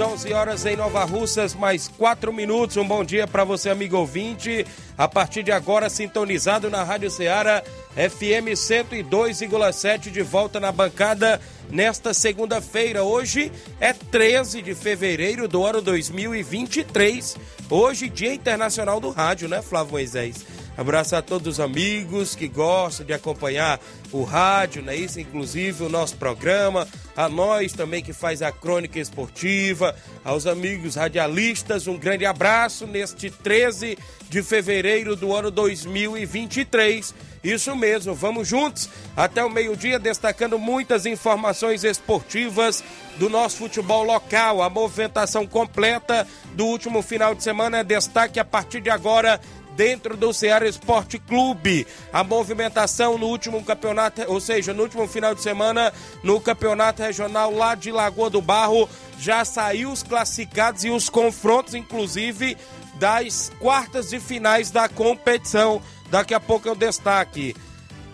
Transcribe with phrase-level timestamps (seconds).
[0.00, 2.76] 11 horas em Nova Russas, mais 4 minutos.
[2.76, 4.66] Um bom dia para você, amigo ouvinte.
[4.96, 7.62] A partir de agora, sintonizado na Rádio Ceará,
[7.94, 13.04] FM 102,7, de volta na bancada nesta segunda-feira.
[13.04, 17.36] Hoje é 13 de fevereiro do ano 2023.
[17.68, 20.46] Hoje, Dia Internacional do Rádio, né, Flávio Moisés?
[20.76, 23.78] Abraço a todos os amigos que gostam de acompanhar
[24.12, 24.94] o rádio, né?
[24.96, 29.94] Isso, inclusive, o nosso programa, a nós também que faz a crônica esportiva,
[30.24, 33.96] aos amigos radialistas, um grande abraço neste 13
[34.28, 37.14] de fevereiro do ano 2023.
[37.42, 42.84] Isso mesmo, vamos juntos até o meio-dia, destacando muitas informações esportivas
[43.16, 44.62] do nosso futebol local.
[44.62, 49.40] A movimentação completa do último final de semana é destaque a partir de agora
[49.76, 51.86] dentro do Ceará Esporte Clube.
[52.12, 55.92] A movimentação no último campeonato, ou seja, no último final de semana,
[56.22, 58.88] no campeonato regional lá de Lagoa do Barro,
[59.18, 62.56] já saiu os classificados e os confrontos, inclusive,
[62.94, 65.80] das quartas de finais da competição.
[66.10, 67.54] Daqui a pouco eu destaque.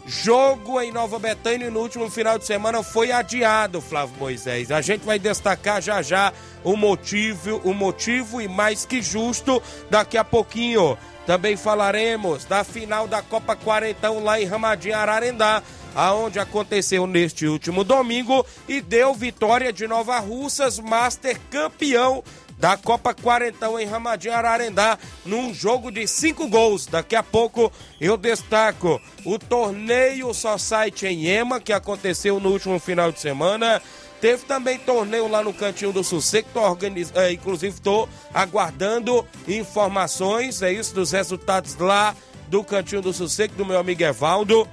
[0.06, 4.70] Jogo em Nova Betânia no último final de semana foi adiado, Flávio Moisés.
[4.70, 10.16] A gente vai destacar já já o motivo, o motivo e mais que justo daqui
[10.16, 10.96] a pouquinho.
[11.26, 15.60] Também falaremos da final da Copa Quarentão lá em Ramadinho, Ararendá,
[15.92, 22.22] aonde aconteceu neste último domingo e deu vitória de Nova Russas, Master campeão
[22.58, 26.86] da Copa Quarentão em Ramadinho, Ararendá, num jogo de cinco gols.
[26.86, 33.12] Daqui a pouco eu destaco o torneio Society em Ema, que aconteceu no último final
[33.12, 33.82] de semana.
[34.26, 37.12] Teve também torneio lá no Cantinho do Sossego, tô organiz...
[37.14, 42.12] É, inclusive estou aguardando informações, é isso, dos resultados lá
[42.48, 44.68] do Cantinho do Sossego, do meu amigo Evaldo.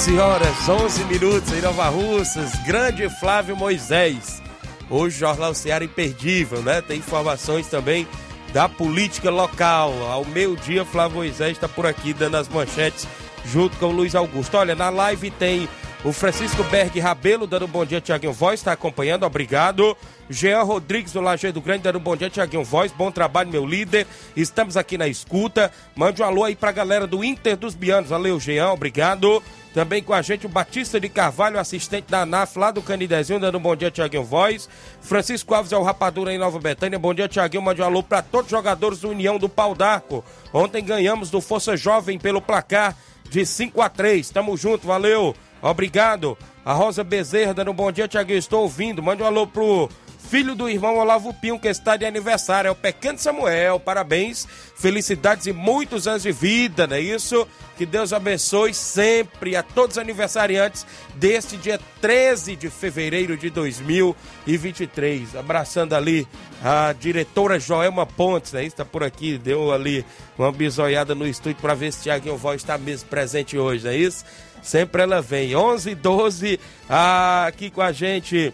[0.00, 4.42] Onze horas, 11 minutos em Nova Russas, grande Flávio Moisés.
[4.88, 6.80] Hoje Jornal Seara imperdível, né?
[6.80, 8.08] Tem informações também
[8.50, 9.92] da política local.
[10.10, 13.06] Ao meio-dia, Flávio Moisés está por aqui dando as manchetes
[13.44, 14.56] junto com o Luiz Augusto.
[14.56, 15.68] Olha, na live tem
[16.02, 19.94] o Francisco Berg Rabelo dando bom dia, Tiaguinho Voz, está acompanhando, obrigado.
[20.30, 24.06] Jean Rodrigues do Lajeado Grande dando bom dia, Tiaguinho Voz, bom trabalho, meu líder.
[24.34, 25.70] Estamos aqui na escuta.
[25.94, 28.08] Mande um alô aí pra galera do Inter dos Bianos.
[28.08, 29.42] Valeu, Jean, obrigado.
[29.74, 33.58] Também com a gente o Batista de Carvalho, assistente da ANAF lá do Canidezinho, dando
[33.58, 34.68] um bom dia, Tiaguinho Voz.
[35.02, 36.98] Francisco Alves é o Rapadura em Nova Betânia.
[36.98, 37.62] Bom dia, Tiaguinho.
[37.62, 40.24] Mande um alô para todos os jogadores do União do Pau d'Arco.
[40.52, 42.96] Ontem ganhamos do Força Jovem pelo placar
[43.28, 45.36] de 5 a 3 Tamo junto, valeu.
[45.62, 46.36] Obrigado.
[46.64, 48.38] A Rosa Bezerra dando um bom dia, Tiaguinho.
[48.38, 49.02] Estou ouvindo.
[49.02, 49.88] Mande um alô pro
[50.30, 52.68] filho do irmão Olavo Pinho, que está de aniversário.
[52.68, 53.80] É o pequeno Samuel.
[53.80, 57.48] Parabéns, felicidades e muitos anos de vida, não é isso?
[57.76, 65.34] Que Deus abençoe sempre a todos os aniversariantes deste dia 13 de fevereiro de 2023.
[65.34, 66.28] Abraçando ali
[66.62, 68.64] a diretora Joelma Pontes, né?
[68.64, 70.04] Está por aqui, deu ali
[70.38, 73.96] uma bisoiada no estúdio para ver se Tiaguinho Voz está mesmo presente hoje, não é
[73.96, 74.24] isso?
[74.62, 75.54] Sempre ela vem.
[75.54, 78.52] 11 12 ah, aqui com a gente.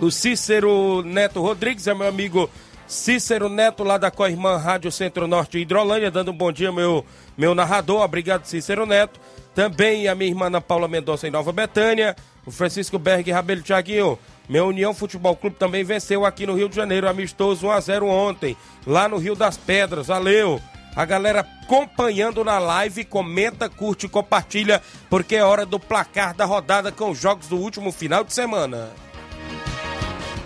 [0.00, 2.50] O Cícero Neto Rodrigues é meu amigo
[2.86, 7.04] Cícero Neto, lá da Coirmã Rádio Centro-Norte Hidrolândia, dando um bom dia, meu,
[7.38, 8.02] meu narrador.
[8.02, 9.18] Obrigado, Cícero Neto.
[9.54, 12.14] Também a minha irmã Ana Paula Mendonça em Nova Betânia.
[12.44, 14.18] O Francisco Berg Rabelo Thiaguinho.
[14.48, 19.08] Meu União Futebol Clube também venceu aqui no Rio de Janeiro, amistoso 1x0 ontem, lá
[19.08, 20.08] no Rio das Pedras.
[20.08, 20.60] Valeu!
[20.94, 26.44] A galera acompanhando na live, comenta, curte e compartilha, porque é hora do placar da
[26.44, 28.90] rodada com os jogos do último final de semana.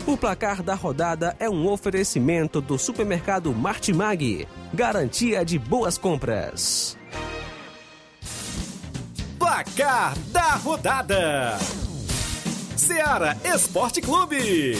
[0.06, 6.96] O placar da rodada é um oferecimento do supermercado Martimag, Garantia de boas compras.
[9.36, 11.58] Placar da rodada:
[12.76, 14.76] Seara Esporte Clube.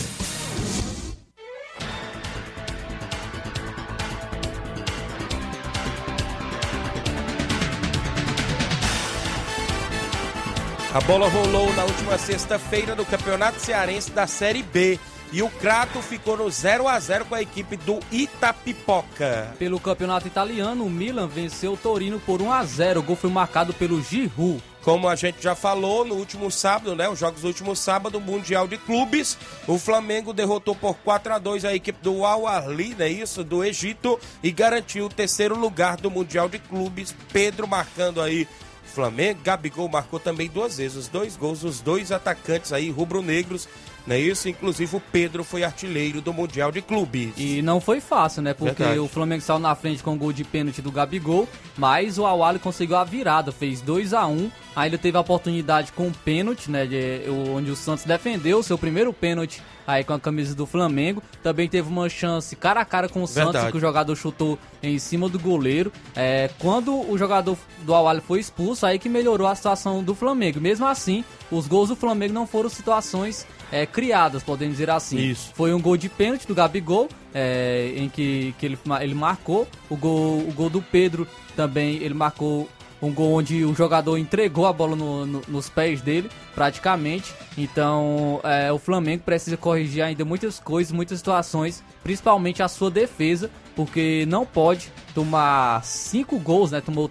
[10.97, 14.99] A bola rolou na última sexta-feira no Campeonato Cearense da Série B.
[15.31, 19.55] E o Crato ficou no 0 a 0 com a equipe do Itapipoca.
[19.59, 23.01] Pelo campeonato italiano, o Milan venceu o Torino por 1 a 0.
[23.01, 24.63] O gol foi marcado pelo Giroud.
[24.81, 27.07] Como a gente já falou no último sábado, né?
[27.11, 29.37] Os jogos do último sábado, Mundial de Clubes.
[29.67, 33.07] O Flamengo derrotou por 4 a 2 a equipe do Al Ahly, né?
[33.07, 34.19] Isso, do Egito.
[34.43, 37.15] E garantiu o terceiro lugar do Mundial de Clubes.
[37.35, 38.49] Pedro marcando aí
[38.97, 39.41] Flamengo.
[39.45, 43.69] Gabigol marcou também duas vezes os dois gols, os dois atacantes aí rubro-negros,
[44.07, 44.49] não é isso?
[44.49, 47.35] Inclusive o Pedro foi artilheiro do Mundial de Clubes.
[47.37, 48.55] E não foi fácil, né?
[48.55, 48.99] Porque Verdade.
[49.01, 52.59] o Flamengo saiu na frente com o gol de pênalti do Gabigol, mas o Awali
[52.59, 56.87] conseguiu a virada, fez 2 a 1 Ainda teve a oportunidade com o pênalti, né?
[56.87, 57.23] de-
[57.55, 61.23] onde o Santos defendeu o seu primeiro pênalti aí com a camisa do Flamengo.
[61.43, 63.73] Também teve uma chance cara a cara com o Santos, Verdade.
[63.73, 65.93] que o jogador chutou em cima do goleiro.
[66.15, 70.61] É, quando o jogador do Awali foi expulso, aí que melhorou a situação do Flamengo.
[70.61, 75.19] Mesmo assim, os gols do Flamengo não foram situações é, criadas, podemos dizer assim.
[75.19, 75.53] Isso.
[75.55, 79.67] Foi um gol de pênalti do Gabigol, é, em que, que ele, ele marcou.
[79.89, 82.69] O gol, o gol do Pedro também, ele marcou
[83.03, 87.35] um gol onde o jogador entregou a bola no- no- nos pés dele, praticamente.
[87.57, 93.51] Então, é, o Flamengo precisa corrigir ainda muitas coisas, muitas situações, principalmente a sua defesa,
[93.75, 96.81] porque não pode tomar cinco gols, né?
[96.81, 97.11] Tomou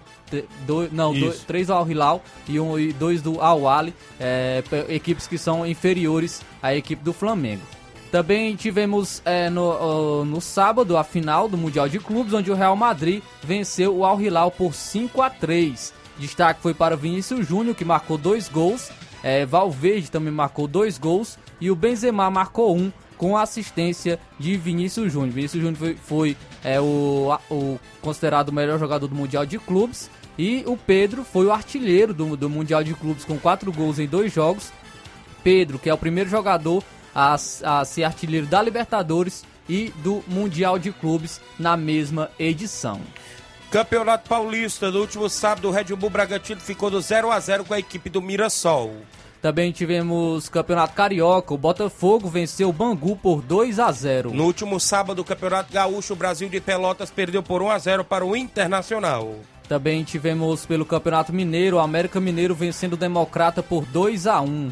[0.66, 4.62] dois, não, dois, três do Al Hilal e, um, e dois do Al Ali, é,
[4.68, 7.62] pe- equipes que são inferiores à equipe do Flamengo.
[8.10, 12.76] Também tivemos é, no, no sábado a final do Mundial de Clubes, onde o Real
[12.76, 17.74] Madrid venceu o Al Hilal por 5 a 3 Destaque foi para o Vinícius Júnior,
[17.74, 18.90] que marcou dois gols.
[19.22, 21.38] É, Valverde também marcou dois gols.
[21.60, 25.32] E o Benzema marcou um com a assistência de Vinícius Júnior.
[25.32, 30.10] Vinícius Júnior foi, foi, é, o, o considerado o melhor jogador do Mundial de Clubes.
[30.38, 34.06] E o Pedro foi o artilheiro do, do Mundial de Clubes com quatro gols em
[34.06, 34.72] dois jogos.
[35.42, 36.82] Pedro, que é o primeiro jogador
[37.16, 43.00] a, a ser artilheiro da Libertadores e do Mundial de Clubes na mesma edição.
[43.70, 47.74] Campeonato Paulista, no último sábado, o Red Bull Bragantino ficou no 0 a 0 com
[47.74, 48.94] a equipe do Mirassol.
[49.40, 54.32] Também tivemos Campeonato Carioca, o Botafogo venceu o Bangu por 2 a 0.
[54.32, 58.04] No último sábado, o Campeonato Gaúcho, o Brasil de Pelotas perdeu por 1 a 0
[58.04, 59.36] para o Internacional.
[59.68, 64.70] Também tivemos pelo Campeonato Mineiro, o América Mineiro vencendo o Democrata por 2 a 1.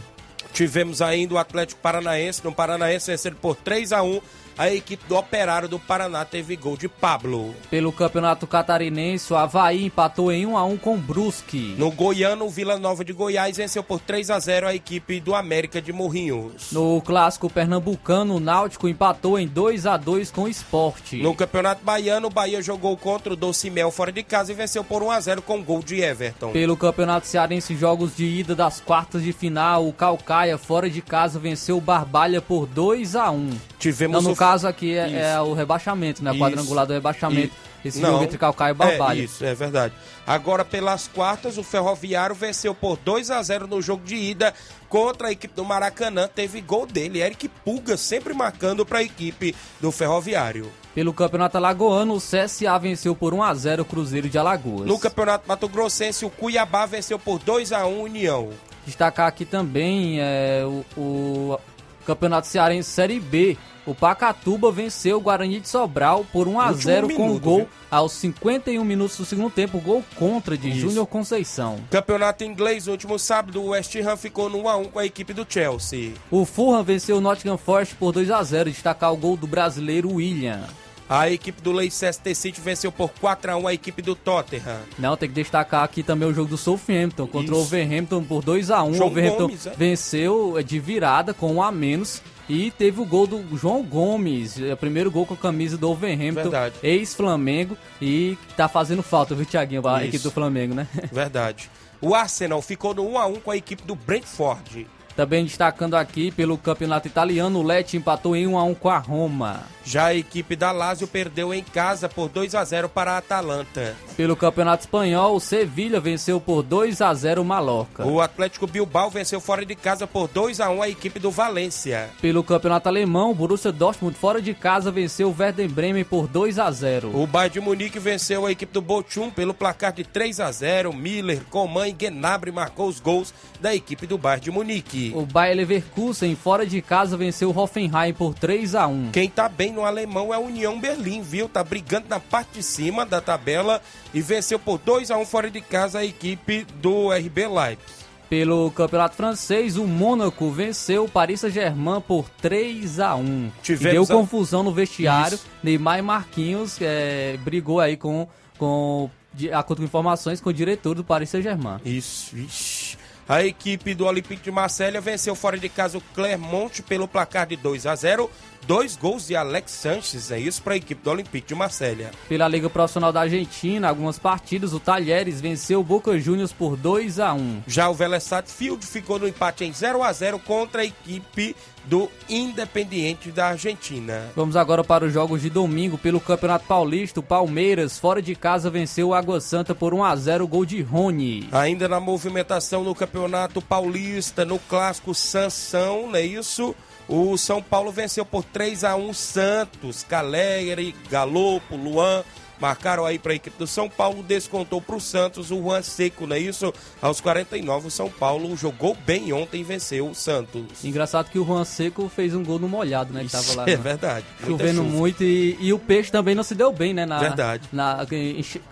[0.54, 4.22] Tivemos ainda o Atlético Paranaense, no Paranaense vencendo por 3 a 1
[4.56, 7.54] A equipe do Operário do Paraná teve gol de Pablo.
[7.68, 11.74] Pelo Campeonato Catarinense, o Havaí empatou em 1 a 1 com o Brusque.
[11.76, 15.34] No Goiano, o Vila Nova de Goiás venceu por 3 a 0 a equipe do
[15.34, 16.70] América de Morrinhos.
[16.70, 21.20] No clássico pernambucano, o Náutico empatou em 2 a 2 com o Esporte.
[21.20, 25.02] No Campeonato Baiano, o Bahia jogou contra o Docimel fora de casa e venceu por
[25.02, 26.52] 1 a 0 com gol de Everton.
[26.52, 31.40] Pelo Campeonato Cearense, jogos de ida das quartas de final, o Calcaia fora de casa
[31.40, 33.50] venceu o Barbalha por 2 a 1.
[33.78, 36.30] Tivemos Não, caso aqui é, é o rebaixamento, né?
[36.30, 36.42] O Isso.
[36.44, 37.54] quadrangular do rebaixamento.
[37.84, 39.20] Esse Não, jogo entre Calcaia e Barbalha.
[39.20, 39.92] É, isso, é verdade.
[40.26, 44.54] Agora, pelas quartas, o Ferroviário venceu por 2 a 0 no jogo de ida
[44.88, 46.26] contra a equipe do Maracanã.
[46.26, 50.72] Teve gol dele, Eric Puga, sempre marcando para a equipe do Ferroviário.
[50.94, 54.86] Pelo Campeonato Alagoano, o CSA venceu por 1 a 0 o Cruzeiro de Alagoas.
[54.86, 58.48] No Campeonato Mato Grossense, o Cuiabá venceu por 2 a 1 União.
[58.86, 61.58] Destacar aqui também é, o, o
[62.04, 63.56] Campeonato Cearense Série B.
[63.86, 67.58] O Pacatuba venceu o Guarani de Sobral por 1 a Último 0 com minuto, gol
[67.58, 67.68] viu?
[67.90, 70.72] aos 51 minutos do segundo tempo, gol contra de.
[70.72, 71.78] Júnior Conceição.
[71.90, 75.04] Campeonato Inglês, no último sábado, o West Ham ficou no 1 a 1 com a
[75.04, 76.14] equipe do Chelsea.
[76.30, 80.14] O Fulham venceu o Nottingham Forest por 2 a 0, destacar o gol do brasileiro
[80.14, 80.62] William.
[81.08, 84.80] A equipe do Leicester City venceu por 4 a 1 a equipe do Tottenham.
[84.98, 87.70] Não, tem que destacar aqui também o jogo do Southampton contra o Isso.
[87.70, 88.90] Wolverhampton por 2 a 1.
[88.90, 89.70] O João Wolverhampton Gomes, é?
[89.76, 94.72] venceu de virada com um a menos e teve o gol do João Gomes, é
[94.72, 96.74] o primeiro gol com a camisa do Wolverhampton, Verdade.
[96.82, 100.08] ex-Flamengo e tá fazendo falta, viu, Thiaguinho, a Isso.
[100.08, 100.86] equipe do Flamengo, né?
[101.10, 101.70] Verdade.
[102.00, 104.86] O Arsenal ficou no 1 a 1 com a equipe do Brentford.
[105.16, 108.98] Também destacando aqui pelo campeonato italiano, o Lecce empatou em 1 a 1 com a
[108.98, 109.62] Roma.
[109.84, 113.94] Já a equipe da Lazio perdeu em casa por 2 a 0 para a Atalanta.
[114.16, 118.06] Pelo campeonato espanhol, o Sevilha venceu por 2 a 0 o Mallorca.
[118.06, 122.08] O Atlético Bilbao venceu fora de casa por 2 a 1 a equipe do Valência.
[122.20, 126.58] Pelo campeonato alemão, o Borussia Dortmund fora de casa venceu o Werder Bremen por 2
[126.58, 127.10] a 0.
[127.14, 130.94] O Bayern de Munique venceu a equipe do Bochum pelo placar de 3 a 0.
[130.94, 135.03] Miller, Coman e Gnabry marcou os gols da equipe do Bayern de Munique.
[135.12, 139.10] O Bayer Leverkusen fora de casa venceu o Hoffenheim por 3 a 1.
[139.10, 141.48] Quem tá bem no alemão é a União Berlim, viu?
[141.48, 143.80] Tá brigando na parte de cima da tabela
[144.12, 148.04] e venceu por 2 a 1 fora de casa a equipe do RB Leipzig.
[148.28, 154.16] Pelo campeonato francês, o Mônaco venceu o Paris Saint-Germain por 3 a 1 Tivemos deu
[154.16, 155.36] confusão no vestiário.
[155.36, 155.46] Isso.
[155.62, 158.26] Neymar e Marquinhos é, brigou aí com,
[158.58, 161.78] com de acordo com informações, com o diretor do Paris Saint-Germain.
[161.84, 162.96] Isso, ixi.
[163.26, 167.56] A equipe do Olympique de Marselha venceu fora de casa o Clermont pelo placar de
[167.56, 168.30] 2 a 0.
[168.66, 172.10] Dois gols de Alex Sanches, é isso para a equipe do Olympique de Marselha.
[172.26, 177.20] Pela Liga Profissional da Argentina, algumas partidas, o Talheres venceu o Boca Juniors por 2
[177.20, 180.84] a 1 Já o Vélez Sarsfield ficou no empate em 0 a 0 contra a
[180.84, 181.54] equipe
[181.84, 184.30] do Independiente da Argentina.
[184.34, 187.20] Vamos agora para os jogos de domingo pelo Campeonato Paulista.
[187.20, 190.80] O Palmeiras, fora de casa, venceu o Água Santa por 1 a 0 gol de
[190.80, 191.48] Rony.
[191.52, 196.74] Ainda na movimentação no Campeonato Paulista, no clássico Sansão, não é isso?
[197.08, 202.24] O São Paulo venceu por 3 a 1 Santos, Calegari, Galopo, Luan.
[202.60, 206.26] Marcaram aí para a equipe do São Paulo, descontou para o Santos o Juan Seco,
[206.26, 206.72] não é isso?
[207.02, 210.84] Aos 49, o São Paulo jogou bem ontem e venceu o Santos.
[210.84, 213.24] Engraçado que o Juan Seco fez um gol no molhado, né?
[213.24, 213.64] Que tava lá.
[213.68, 214.24] é no- verdade.
[214.46, 217.04] Chovendo muito e, e o peixe também não se deu bem, né?
[217.04, 217.68] Na, Verdade.
[217.72, 218.06] Na,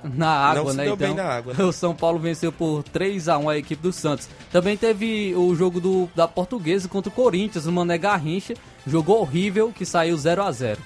[0.02, 0.84] na água, Não se né?
[0.84, 1.54] deu então, bem na água.
[1.62, 4.28] O São Paulo venceu por 3 a 1 a equipe do Santos.
[4.50, 8.54] Também teve o jogo do, da Portuguesa contra o Corinthians, o Mané Garrincha.
[8.86, 10.78] Jogou horrível, que saiu 0 a 0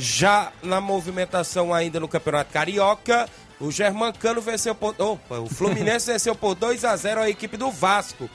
[0.00, 3.28] Já na movimentação ainda no Campeonato Carioca,
[3.60, 4.94] o Germancano venceu por.
[4.98, 8.28] Opa, o Fluminense venceu por 2 a 0 a equipe do Vasco.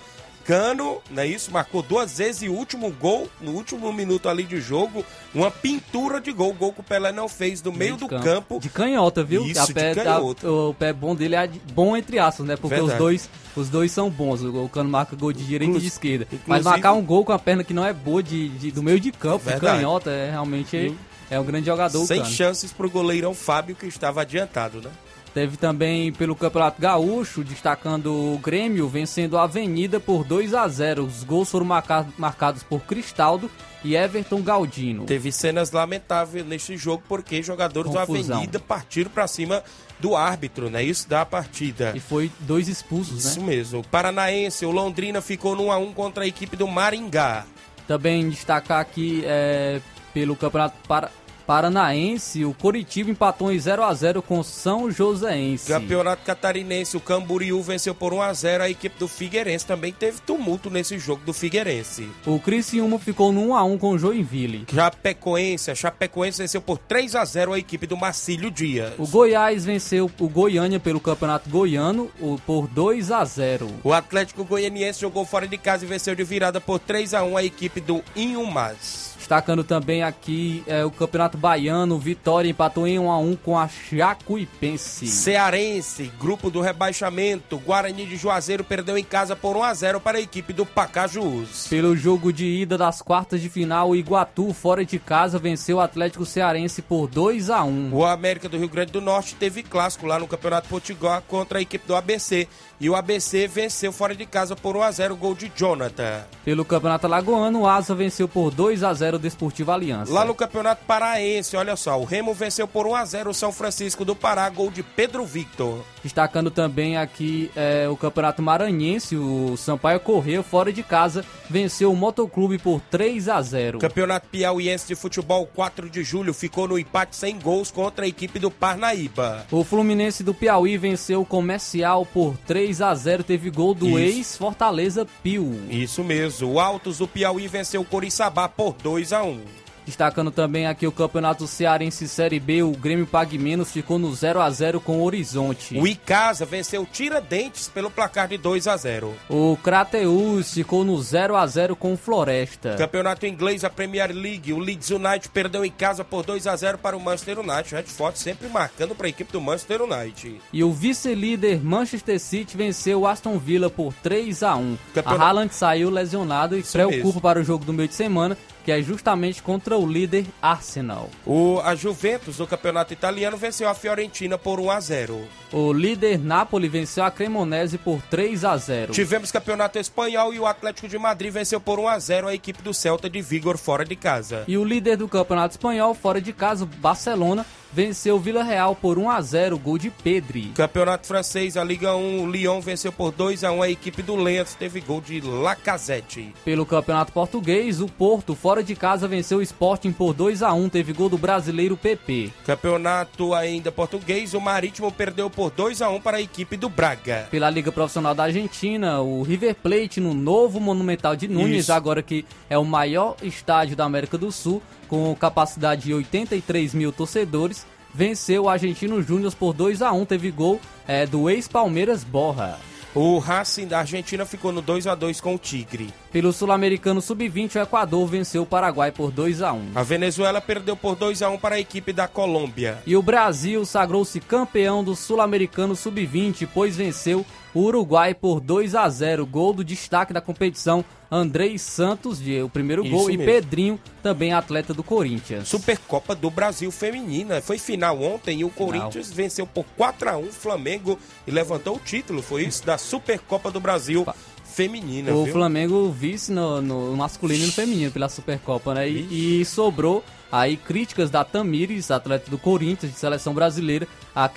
[0.45, 1.51] Cano, não é isso?
[1.51, 5.03] Marcou duas vezes e o último gol, no último minuto ali de jogo,
[5.33, 6.53] uma pintura de gol.
[6.53, 8.59] Gol que o Pelé não fez do meio de do campo.
[8.59, 9.43] De canhota, viu?
[9.45, 10.47] Isso, A de pé- canhota.
[10.47, 12.55] a- o pé bom dele é bom entre aspas, né?
[12.55, 14.43] Porque os dois, os dois são bons.
[14.43, 16.27] O, Cano marca gol de direita e de esquerda.
[16.45, 18.99] Mas marcar um gol com a perna que não é boa de, de- do meio
[18.99, 20.95] de campo, de canhota, é realmente
[21.31, 22.05] é um grande jogador.
[22.05, 24.91] Sem chances pro goleirão Fábio, que estava adiantado, né?
[25.35, 31.03] Teve também pelo Campeonato Gaúcho, destacando o Grêmio, vencendo a Avenida por 2 a 0
[31.03, 33.51] Os gols foram marca- marcados por Cristaldo
[33.83, 35.03] e Everton Galdino.
[35.05, 38.27] Teve cenas lamentáveis neste jogo porque jogadores Confusão.
[38.29, 39.61] da Avenida partiram para cima
[39.99, 40.81] do árbitro, né?
[40.81, 41.91] Isso da partida.
[41.93, 43.45] E foi dois expulsos, Isso né?
[43.47, 43.79] mesmo.
[43.81, 47.45] O Paranaense, o Londrina ficou no 1x1 contra a equipe do Maringá.
[47.85, 49.81] Também destacar aqui é,
[50.13, 51.11] pelo Campeonato Para-
[51.45, 55.67] Paranaense, o Coritiba empatou em 0 a 0 com São Joséense.
[55.67, 59.65] Campeonato Catarinense, o Camboriú venceu por 1x0 a equipe do Figueirense.
[59.65, 62.09] Também teve tumulto nesse jogo do Figueirense.
[62.25, 64.65] O Criciúma ficou no 1 a 1 com o Joinville.
[64.73, 68.93] Chapecoense, a Chapecoense venceu por 3x0 a equipe do Marcílio Dias.
[68.97, 72.09] O Goiás venceu o Goiânia pelo Campeonato Goiano
[72.45, 73.69] por 2 a 0.
[73.83, 77.79] O Atlético Goianiense jogou fora de casa e venceu de virada por 3x1 a equipe
[77.79, 79.14] do Inhumas.
[79.25, 83.67] Destacando também aqui é, o Campeonato Baiano, Vitória empatou em 1 a 1 com a
[83.91, 85.07] Jacuipense.
[85.07, 87.57] Cearense, grupo do rebaixamento.
[87.57, 91.65] Guarani de Juazeiro perdeu em casa por 1x0 para a equipe do Pacajus.
[91.67, 95.81] Pelo jogo de ida das quartas de final, o Iguatu, fora de casa, venceu o
[95.81, 97.95] Atlético Cearense por 2 a 1.
[97.95, 101.61] O América do Rio Grande do Norte teve clássico lá no Campeonato Potiguar contra a
[101.63, 102.47] equipe do ABC.
[102.79, 106.23] E o ABC venceu fora de casa por 1x0 gol de Jonathan.
[106.43, 110.11] Pelo Campeonato Alagoano, o Asa venceu por 2 a 0 o Desportivo Aliança.
[110.11, 114.15] Lá no Campeonato Paraense, olha só, o Remo venceu por 1x0 o São Francisco do
[114.15, 115.83] Pará, gol de Pedro Victor.
[116.05, 121.95] Destacando também aqui é, o Campeonato Maranhense, o Sampaio Correia, fora de casa, venceu o
[121.95, 123.79] Motoclube por 3 a 0.
[123.79, 128.37] Campeonato Piauiense de Futebol 4 de julho ficou no empate sem gols contra a equipe
[128.37, 129.47] do Parnaíba.
[129.49, 135.07] O Fluminense do Piauí venceu o Comercial por 3 a 0 teve gol do ex-Fortaleza
[135.23, 135.59] Pio.
[135.71, 140.65] Isso mesmo, o Altos do Piauí venceu o Coriçaba por 2 a 1 Destacando também
[140.65, 144.81] aqui o Campeonato Cearense Série B, o Grêmio Pague Menos ficou no 0 a 0
[144.81, 145.77] com o Horizonte.
[145.77, 149.13] O Icasa venceu Tiradentes pelo placar de 2 a 0.
[149.29, 152.75] O Crateus ficou no 0 a 0 com o Floresta.
[152.77, 156.77] Campeonato inglês, a Premier League, o Leeds United perdeu em casa por 2 a 0
[156.79, 157.75] para o Manchester United.
[157.75, 160.41] Redford sempre marcando para a equipe do Manchester United.
[160.51, 164.77] E o vice-líder Manchester City venceu o Aston Villa por 3 a 1.
[164.93, 167.21] Campeonato- A Haaland saiu lesionado e Isso preocupa mesmo.
[167.21, 168.35] para o jogo do meio de semana,
[168.65, 171.11] que é justamente contra o líder Arsenal.
[171.23, 175.21] O, a Juventus do campeonato italiano venceu a Fiorentina por 1 a 0.
[175.53, 178.91] O líder Napoli venceu a Cremonese por 3 a 0.
[178.91, 182.63] Tivemos campeonato espanhol e o Atlético de Madrid venceu por 1 a 0 a equipe
[182.63, 184.43] do Celta de Vigor fora de casa.
[184.47, 188.97] E o líder do Campeonato Espanhol, fora de casa, Barcelona, venceu o Vila Real por
[188.97, 190.53] 1 a 0, gol de Pedri.
[190.55, 194.15] Campeonato francês, a Liga 1, o Lyon venceu por 2 a 1 a equipe do
[194.15, 196.33] Lens, teve gol de Lacazette.
[196.45, 200.69] Pelo Campeonato Português, o Porto, fora de casa, venceu o Sporting por 2 a 1,
[200.69, 202.31] teve gol do brasileiro PP.
[202.45, 207.27] Campeonato ainda português, o Marítimo perdeu por 2 a 1 para a equipe do Braga.
[207.29, 211.73] Pela Liga Profissional da Argentina, o River Plate no novo Monumental de Nunes, Isso.
[211.73, 216.91] agora que é o maior estádio da América do Sul, com capacidade de 83 mil
[216.91, 222.59] torcedores, venceu o Argentino Júnior por 2 a 1 teve gol é, do ex-Palmeiras Borra.
[222.95, 225.93] O Racing da Argentina ficou no 2 a 2 com o Tigre.
[226.13, 230.77] Pelo Sul-Americano Sub-20, o Equador venceu o Paraguai por 2 a 1 A Venezuela perdeu
[230.77, 232.81] por 2 a 1 para a equipe da Colômbia.
[232.87, 238.87] E o Brasil sagrou-se campeão do Sul-Americano Sub-20, pois venceu o Uruguai por 2 a
[238.87, 239.25] 0.
[239.25, 243.31] Gol do destaque da competição, Andrei Santos, de, o primeiro Isso gol, e mesmo.
[243.31, 245.47] Pedrinho, também atleta do Corinthians.
[245.47, 247.41] Supercopa do Brasil Feminina.
[247.41, 251.77] Foi final ontem e o Corinthians venceu por 4 a 1 o Flamengo e levantou
[251.77, 252.21] o título.
[252.21, 254.05] Foi isso da Supercopa do Brasil
[254.43, 255.13] Feminina.
[255.13, 255.33] O viu?
[255.33, 258.89] Flamengo vice no, no masculino e no feminino pela Supercopa, né?
[258.89, 264.29] E, e sobrou aí críticas da Tamires, atleta do Corinthians, de seleção brasileira, a-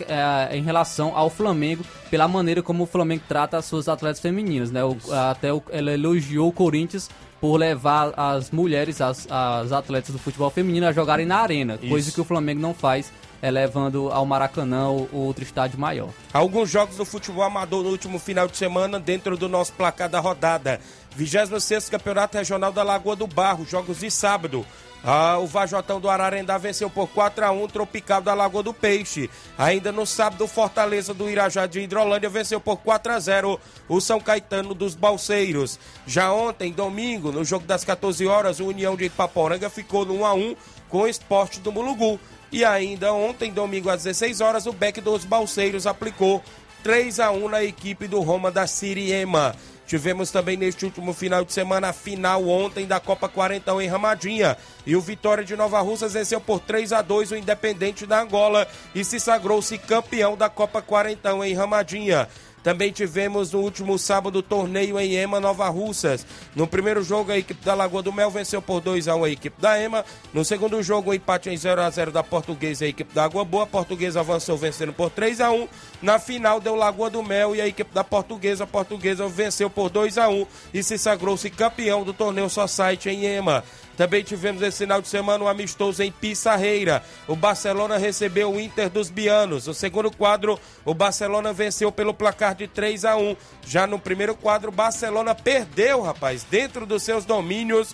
[0.51, 4.70] a- em relação ao Flamengo, pela maneira como o Flamengo trata as suas atletas femininas,
[4.70, 4.85] né?
[4.85, 4.96] O-
[5.31, 7.09] até o- ela elogiou o Corinthians
[7.40, 12.09] por levar as mulheres, as, as atletas do futebol feminino a jogarem na arena, coisa
[12.09, 12.14] Isso.
[12.14, 16.09] que o Flamengo não faz, é levando ao Maracanã ou outro estádio maior.
[16.33, 20.18] Alguns jogos do futebol amador no último final de semana dentro do nosso placar da
[20.18, 20.81] rodada.
[21.16, 24.66] 26 Campeonato Regional da Lagoa do Barro, jogos de sábado.
[25.04, 29.30] Ah, o Vajotão do Ararendá venceu por 4 a 1 Tropical da Lagoa do Peixe.
[29.56, 34.00] Ainda no sábado, o Fortaleza do Irajá de Hidrolândia venceu por 4 a 0 o
[34.00, 35.78] São Caetano dos Balseiros.
[36.06, 40.26] Já ontem, domingo, no jogo das 14 horas, o União de Ipaporanga ficou no 1
[40.26, 40.56] a 1
[40.88, 42.18] com o Esporte do Mulugu.
[42.50, 46.42] E ainda ontem, domingo às 16 horas, o Beck dos Balseiros aplicou
[46.82, 49.54] 3 a 1 na equipe do Roma da Siriema.
[49.88, 54.55] Tivemos também neste último final de semana a final ontem da Copa Quarentão em Ramadinha.
[54.85, 58.68] E o Vitória de Nova Russas venceu por 3 a 2 o Independente da Angola
[58.94, 62.29] e se sagrou-se campeão da Copa Quarentão em Ramadinha.
[62.68, 66.26] Também tivemos no último sábado o torneio em Ema, Nova Russas.
[66.54, 69.31] No primeiro jogo, a equipe da Lagoa do Mel venceu por 2 a 1 a
[69.31, 70.04] equipe da Ema.
[70.35, 73.24] No segundo jogo, o empate em 0 a 0 da Portuguesa e a equipe da
[73.24, 73.64] Água Boa.
[73.64, 75.66] A Portuguesa avançou vencendo por 3 a 1
[76.02, 78.64] Na final, deu Lagoa do Mel e a equipe da Portuguesa.
[78.64, 83.24] A Portuguesa venceu por 2 a 1 e se sagrou-se campeão do torneio Society em
[83.24, 83.64] Ema.
[83.98, 87.02] Também tivemos esse final de semana um amistoso em Pissarreira.
[87.26, 89.66] O Barcelona recebeu o Inter dos Bianos.
[89.66, 93.37] No segundo quadro, o Barcelona venceu pelo placar de 3 a 1.
[93.66, 97.92] Já no primeiro quadro, o Barcelona perdeu, rapaz, dentro dos seus domínios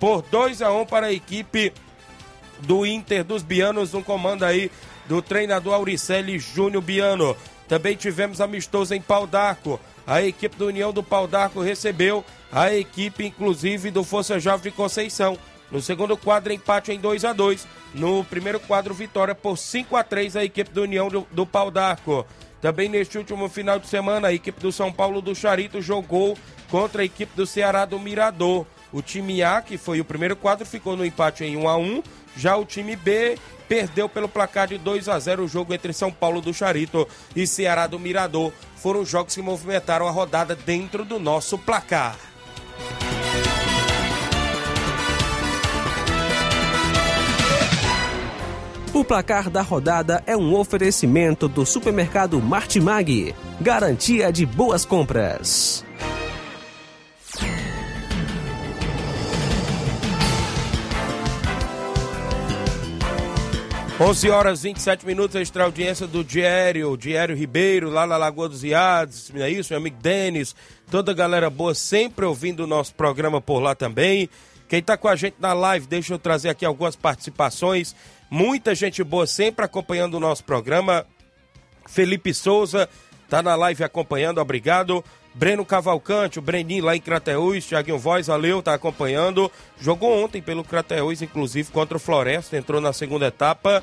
[0.00, 1.72] por 2 a 1 para a equipe
[2.58, 4.72] do Inter dos Bianos, no comando aí
[5.06, 7.36] do treinador Auricelli Júnior Biano.
[7.68, 9.78] Também tivemos amistoso em Pau d'Arco.
[10.06, 14.76] A equipe do União do Pau d'Arco recebeu a equipe, inclusive, do Força Jovem de
[14.76, 15.38] Conceição.
[15.70, 20.04] No segundo quadro, empate em 2 a 2 No primeiro quadro, vitória por 5 a
[20.04, 22.26] 3 a equipe do União do, do Pau d'Arco.
[22.60, 26.36] Também neste último final de semana, a equipe do São Paulo do Charito jogou
[26.70, 28.66] contra a equipe do Ceará do Mirador.
[28.92, 32.02] O time A, que foi o primeiro quadro, ficou no empate em 1 a 1
[32.36, 36.10] Já o time B perdeu pelo placar de 2 a 0 o jogo entre São
[36.10, 38.52] Paulo do Charito e Ceará do Mirador.
[38.76, 42.16] Foram jogos que movimentaram a rodada dentro do nosso placar.
[48.92, 53.34] O placar da rodada é um oferecimento do supermercado Martimag.
[53.60, 55.84] Garantia de boas compras.
[64.00, 69.30] 11 horas 27 minutos, extra audiência do Diário, Diário Ribeiro, lá na Lagoa dos Iados,
[69.32, 69.72] não é isso?
[69.72, 70.54] Meu amigo Denis,
[70.90, 74.28] toda a galera boa sempre ouvindo o nosso programa por lá também.
[74.68, 77.94] Quem está com a gente na live, deixa eu trazer aqui algumas participações.
[78.28, 81.06] Muita gente boa sempre acompanhando o nosso programa.
[81.86, 82.88] Felipe Souza
[83.28, 85.04] tá na live acompanhando, obrigado.
[85.34, 89.50] Breno Cavalcante, o Breninho lá em Crateús, Thiaguinho Voz, valeu, tá acompanhando.
[89.80, 93.82] Jogou ontem pelo Crateús, inclusive, contra o Floresta, entrou na segunda etapa.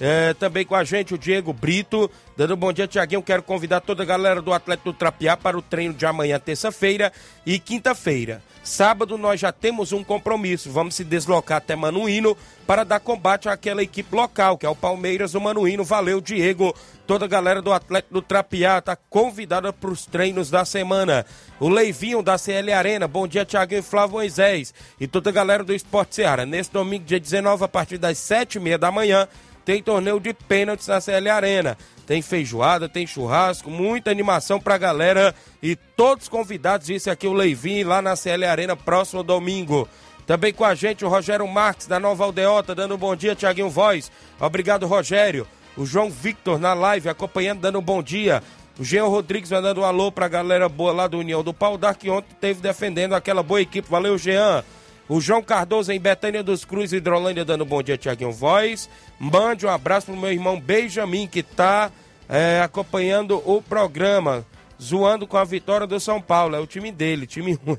[0.00, 3.22] É, também com a gente o Diego Brito, dando um bom dia, Tiaguinho.
[3.22, 7.12] Quero convidar toda a galera do Atlético do Trapiá para o treino de amanhã, terça-feira
[7.46, 8.42] e quinta-feira.
[8.64, 10.70] Sábado nós já temos um compromisso.
[10.70, 12.36] Vamos se deslocar até Manuíno
[12.66, 15.84] para dar combate àquela equipe local, que é o Palmeiras do Manuíno.
[15.84, 16.74] Valeu, Diego.
[17.12, 21.26] Toda a galera do Atlético do Trapiá está convidada para os treinos da semana.
[21.60, 23.06] O Leivinho da CL Arena.
[23.06, 24.72] Bom dia, Tiaguinho e Flávio Moisés.
[24.98, 26.46] E toda a galera do Esporte Seara.
[26.46, 29.28] Nesse domingo, dia 19, a partir das sete e meia da manhã,
[29.62, 31.76] tem torneio de pênaltis na CL Arena.
[32.06, 37.88] Tem feijoada, tem churrasco, muita animação pra galera e todos convidados, disse aqui o Leivinho,
[37.88, 39.86] lá na CL Arena, próximo domingo.
[40.26, 43.68] Também com a gente o Rogério Marques, da Nova Aldeota, dando um bom dia, Tiaguinho
[43.68, 44.10] Voz.
[44.40, 45.46] Obrigado, Rogério.
[45.76, 48.42] O João Victor na live, acompanhando, dando um bom dia.
[48.78, 51.94] O Jean Rodrigues mandando um alô pra galera boa lá do União do Pau Dar,
[51.94, 53.88] que ontem teve defendendo aquela boa equipe.
[53.88, 54.64] Valeu, Jean.
[55.08, 58.88] O João Cardoso em Betânia dos Cruz, Hidrolândia, dando um bom dia, Tiaguinho Voz.
[59.18, 61.90] Mande um abraço pro meu irmão Benjamin, que tá
[62.28, 64.46] é, acompanhando o programa,
[64.80, 66.56] zoando com a vitória do São Paulo.
[66.56, 67.78] É o time dele, time ruim.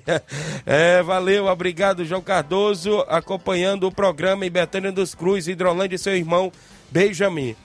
[0.66, 6.52] É, valeu, obrigado, João Cardoso, acompanhando o programa em Betânia dos Cruz, Hidrolândia, seu irmão
[6.92, 7.56] Benjamin.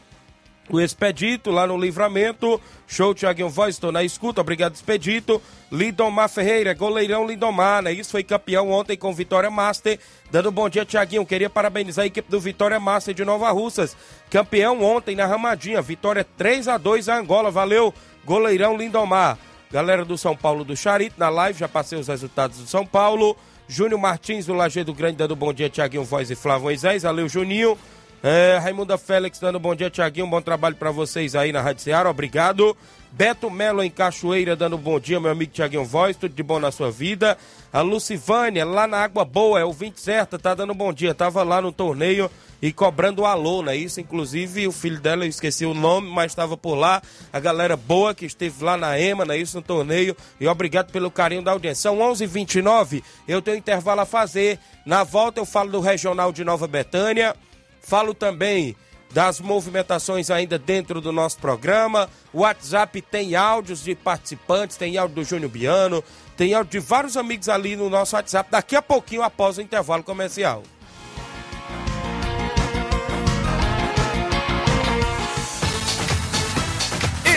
[0.70, 2.60] O Expedito, lá no Livramento.
[2.86, 4.40] Show, Tiaguinho Voz, estou na escuta.
[4.40, 5.40] Obrigado, Expedito.
[5.72, 7.92] Lindomar Ferreira, goleirão Lindomar, né?
[7.92, 9.98] Isso foi campeão ontem com Vitória Master.
[10.30, 11.24] Dando um bom dia, Tiaguinho.
[11.24, 13.96] Queria parabenizar a equipe do Vitória Master de Nova Russas.
[14.30, 15.80] Campeão ontem na Ramadinha.
[15.80, 17.50] Vitória 3 a 2 a Angola.
[17.50, 17.92] Valeu,
[18.24, 19.38] goleirão Lindomar.
[19.70, 23.36] Galera do São Paulo do Charito, na live, já passei os resultados do São Paulo.
[23.68, 27.02] Júnior Martins do Lajeado Grande, dando um bom dia, Tiaguinho Voz e Flávio Moisés.
[27.02, 27.76] Valeu, Juninho.
[28.22, 30.26] É, Raimunda Félix dando bom dia, Tiaguinho.
[30.26, 32.10] Bom trabalho para vocês aí na Rádio Ceará.
[32.10, 32.76] Obrigado.
[33.12, 36.16] Beto Melo em Cachoeira dando bom dia, meu amigo Tiaguinho Voz.
[36.16, 37.38] Tudo de bom na sua vida.
[37.72, 41.14] A Lucivânia, lá na Água Boa, é o 20 certa, tá dando bom dia.
[41.14, 42.28] Tava lá no torneio
[42.60, 43.76] e cobrando alô, né?
[43.76, 47.00] Isso, inclusive, o filho dela, eu esqueci o nome, mas estava por lá.
[47.32, 49.38] A galera boa que esteve lá na EMA, né?
[49.38, 50.16] Isso, no torneio.
[50.40, 51.82] E obrigado pelo carinho da audiência.
[51.82, 54.58] São 11 h 29 eu tenho intervalo a fazer.
[54.84, 57.36] Na volta eu falo do Regional de Nova Betânia.
[57.80, 58.76] Falo também
[59.12, 62.08] das movimentações ainda dentro do nosso programa.
[62.32, 66.04] O WhatsApp tem áudios de participantes, tem áudio do Júnior Biano,
[66.36, 70.02] tem áudio de vários amigos ali no nosso WhatsApp, daqui a pouquinho após o intervalo
[70.02, 70.62] comercial.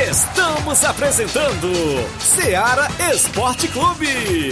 [0.09, 1.71] Estamos apresentando
[2.19, 4.51] Seara Esporte Clube.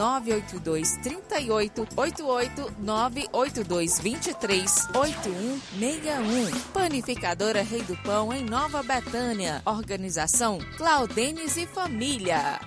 [0.01, 6.59] 982 38 88 982 23 8161.
[6.73, 9.61] Panificadora Rei do Pão em Nova Betânia.
[9.63, 12.59] Organização Claudenes e Família.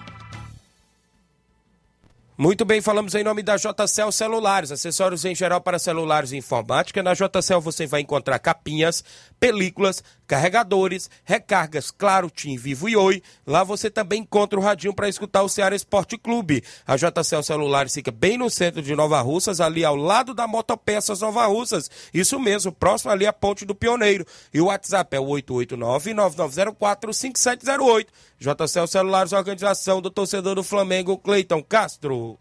[2.36, 7.00] Muito bem, falamos em nome da JCL Celulares, acessórios em geral para celulares e informática.
[7.00, 9.04] Na JCL você vai encontrar capinhas,
[9.38, 10.02] películas,
[10.34, 13.22] carregadores, recargas, claro, Tim, Vivo e Oi.
[13.46, 16.64] Lá você também encontra o radinho para escutar o Ceará Esporte Clube.
[16.84, 21.20] A JCL Celulares fica bem no centro de Nova Russas, ali ao lado da Motopeças
[21.20, 21.88] Nova Russas.
[22.12, 24.26] Isso mesmo, próximo ali à Ponte do Pioneiro.
[24.52, 28.08] E o WhatsApp é o 889-9904-5708.
[28.40, 32.40] JCL Celulares, organização do torcedor do Flamengo, Cleiton Castro.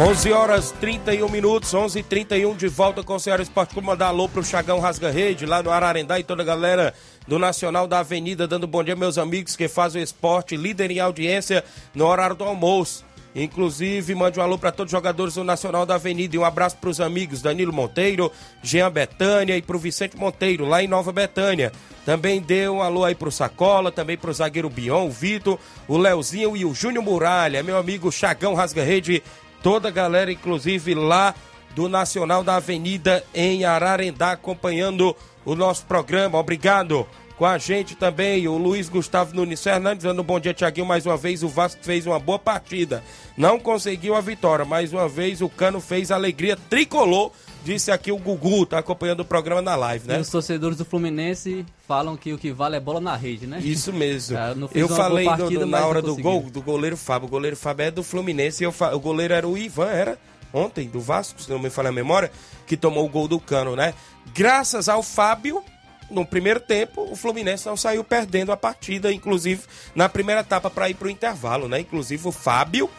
[0.00, 3.86] 11 horas 31 minutos, 11 h 31 de volta com o Ceará Esporte Clube.
[3.86, 6.92] Mandar alô pro Chagão Rasga Rede, lá no Ararendá e toda a galera
[7.28, 10.98] do Nacional da Avenida, dando bom dia meus amigos que fazem o esporte, líder em
[10.98, 13.04] audiência no horário do almoço.
[13.36, 16.76] Inclusive, mande um alô para todos os jogadores do Nacional da Avenida e um abraço
[16.76, 18.30] para os amigos Danilo Monteiro,
[18.62, 21.72] Jean Betânia e para o Vicente Monteiro, lá em Nova Betânia.
[22.04, 26.56] Também deu um alô aí pro Sacola, também pro zagueiro Bion, o Vitor, o Leozinho
[26.56, 29.22] e o Júnior Muralha, meu amigo Chagão Rasga Rede,
[29.64, 31.34] toda a galera, inclusive lá
[31.74, 36.38] do Nacional da Avenida em Ararendá, acompanhando o nosso programa.
[36.38, 37.06] Obrigado.
[37.38, 40.86] Com a gente também o Luiz Gustavo Nunes Fernandes, dando um bom dia, Tiaguinho.
[40.86, 43.02] Mais uma vez, o Vasco fez uma boa partida.
[43.36, 44.66] Não conseguiu a vitória.
[44.66, 47.32] Mais uma vez, o Cano fez alegria tricolor.
[47.64, 50.18] Disse aqui o Gugu, tá acompanhando o programa na live, né?
[50.18, 53.58] E os torcedores do Fluminense falam que o que vale é bola na rede, né?
[53.64, 54.36] Isso mesmo.
[54.44, 57.26] Ah, fiz eu falei partida, do- na hora do gol do goleiro Fábio.
[57.26, 60.18] O goleiro Fábio é do Fluminense e eu o goleiro era o Ivan, era
[60.52, 62.30] ontem, do Vasco, se não me falha a memória,
[62.66, 63.94] que tomou o gol do Cano, né?
[64.34, 65.62] Graças ao Fábio,
[66.10, 69.62] no primeiro tempo, o Fluminense não saiu perdendo a partida, inclusive
[69.94, 71.80] na primeira etapa para ir para o intervalo, né?
[71.80, 72.90] Inclusive o Fábio,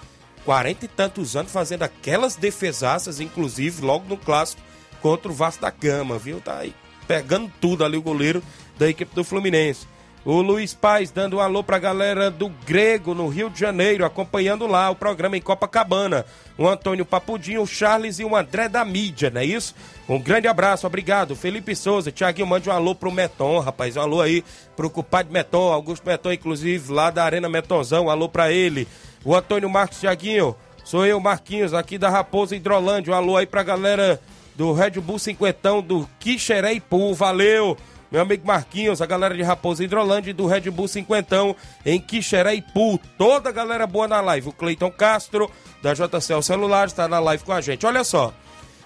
[0.45, 4.61] 40 e tantos anos, fazendo aquelas defesaças, inclusive logo no clássico
[5.01, 6.39] contra o Vasco da Gama, viu?
[6.39, 6.73] Tá aí
[7.07, 8.41] pegando tudo ali o goleiro
[8.77, 9.87] da equipe do Fluminense.
[10.23, 14.65] O Luiz Paz dando um alô pra galera do Grego, no Rio de Janeiro, acompanhando
[14.65, 16.25] lá o programa em Copacabana.
[16.57, 19.75] O Antônio Papudinho, o Charles e o André da mídia, não é isso?
[20.09, 21.35] Um grande abraço, obrigado.
[21.35, 23.95] Felipe Souza, Tiaguinho, mande um alô pro Meton, rapaz.
[23.95, 24.43] Um alô aí
[24.75, 28.05] pro culpado Meton, Augusto Meton, inclusive, lá da Arena Metonzão.
[28.05, 28.87] Um alô pra ele.
[29.25, 33.11] O Antônio Marcos Tiaguinho, sou eu, Marquinhos, aqui da Raposa Hidrolândia.
[33.11, 34.21] Um alô aí pra galera
[34.53, 37.75] do Red Bull Cinquentão, do Quixereipu, valeu!
[38.11, 42.99] Meu amigo Marquinhos, a galera de Raposa Hidrolândia e do Red Bull Cinquentão em Quixereipu.
[43.17, 44.49] Toda a galera boa na live.
[44.49, 45.49] O Cleiton Castro,
[45.81, 47.83] da JCL Celular, está na live com a gente.
[47.83, 48.31] Olha só,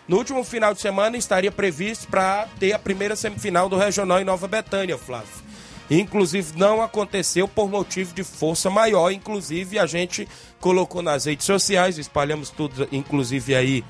[0.08, 4.26] no último final de semana estaria previsto para ter a primeira semifinal do Regional em
[4.26, 5.49] Nova Betânia, Flávio.
[5.90, 9.12] Inclusive não aconteceu por motivo de força maior.
[9.12, 10.28] Inclusive a gente
[10.60, 13.84] colocou nas redes sociais, espalhamos tudo, inclusive aí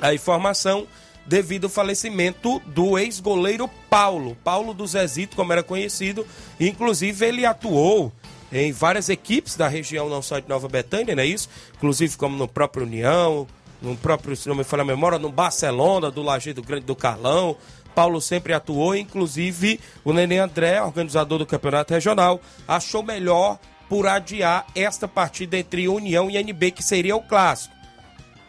[0.00, 0.86] a informação
[1.26, 6.26] devido ao falecimento do ex-goleiro Paulo, Paulo do Zezito, como era conhecido.
[6.58, 8.10] Inclusive, ele atuou
[8.50, 11.50] em várias equipes da região, não só de Nova Betânia, não é isso?
[11.76, 13.46] Inclusive, como no próprio União,
[13.82, 17.56] no próprio, se não me falha a memória, no Barcelona, do Lajeado Grande do Carlão.
[17.98, 23.58] Paulo sempre atuou, inclusive o Nenê André, organizador do campeonato regional, achou melhor
[23.88, 27.74] por adiar esta partida entre União e NB, que seria o clássico.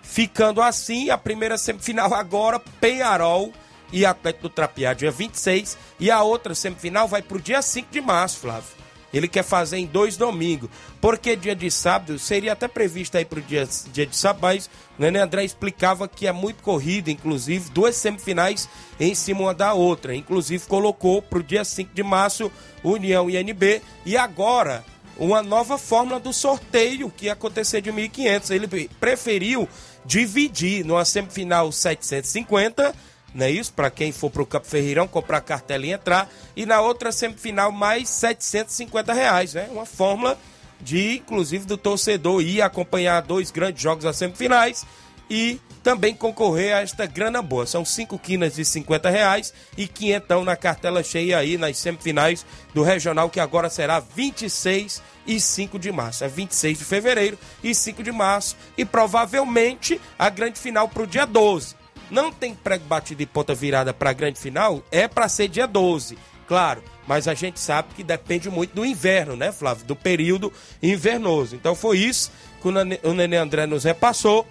[0.03, 3.51] Ficando assim, a primeira semifinal agora, Penharol
[3.91, 5.79] e Atlético do Trapiá, dia 26.
[5.99, 8.69] E a outra semifinal vai pro dia 5 de março, Flávio.
[9.13, 10.69] Ele quer fazer em dois domingos.
[11.01, 14.67] Porque dia de sábado seria até previsto aí pro dia, dia de sábado, mas
[14.97, 18.69] o Nenê André explicava que é muito corrido, inclusive, duas semifinais
[18.99, 20.15] em cima uma da outra.
[20.15, 22.51] Inclusive, colocou pro dia 5 de março
[22.83, 23.81] União e NB.
[24.05, 24.83] E agora,
[25.17, 28.51] uma nova fórmula do sorteio que ia acontecer de 1.500.
[28.51, 29.67] Ele preferiu
[30.05, 32.95] dividir numa semifinal 750,
[33.33, 33.73] não é isso?
[33.73, 36.29] Para quem for para o Campo Ferreirão, comprar cartela e entrar.
[36.55, 39.67] E na outra semifinal, mais 750 reais, né?
[39.71, 40.37] Uma fórmula
[40.81, 44.85] de, inclusive, do torcedor ir acompanhar dois grandes jogos das semifinais
[45.29, 47.65] e também concorrer a esta grana boa.
[47.65, 52.81] São cinco quinas de 50 reais e quinhentão na cartela cheia aí nas semifinais do
[52.81, 56.23] Regional, que agora será 26 e 5 de março.
[56.23, 58.57] É 26 de fevereiro e 5 de março.
[58.77, 61.78] E provavelmente a grande final para o dia 12.
[62.09, 65.67] Não tem prego batido e ponta virada para a grande final, é para ser dia
[65.67, 66.17] 12,
[66.47, 66.83] claro.
[67.07, 69.85] Mas a gente sabe que depende muito do inverno, né, Flávio?
[69.85, 71.55] Do período invernoso.
[71.55, 74.45] Então foi isso que o Nenê André nos repassou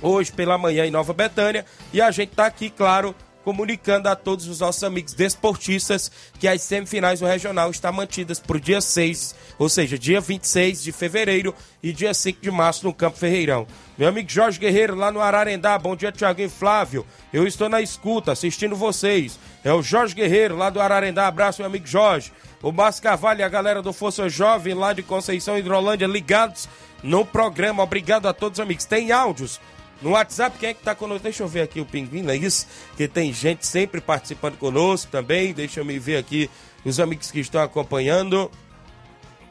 [0.00, 1.66] hoje pela manhã em Nova Betânia.
[1.92, 6.62] E a gente está aqui, claro, comunicando a todos os nossos amigos desportistas que as
[6.62, 11.54] semifinais do Regional estão mantidas para o dia 6, ou seja, dia 26 de fevereiro
[11.82, 13.66] e dia 5 de março no Campo Ferreirão.
[13.98, 18.32] Meu amigo Jorge Guerreiro lá no Ararendá, bom dia Tiaguinho Flávio, eu estou na escuta,
[18.32, 19.38] assistindo vocês.
[19.62, 22.32] É o Jorge Guerreiro lá do Ararendá, abraço meu amigo Jorge.
[22.62, 26.68] O Márcio Carvalho e a galera do Força Jovem lá de Conceição Hidrolândia ligados
[27.02, 28.84] no programa, obrigado a todos amigos.
[28.84, 29.60] Tem áudios
[30.02, 31.22] no WhatsApp, quem é que tá conosco?
[31.22, 32.66] Deixa eu ver aqui o Pinguim, não é isso?
[32.96, 35.52] Que tem gente sempre participando conosco também.
[35.52, 36.50] Deixa eu me ver aqui
[36.84, 38.50] os amigos que estão acompanhando.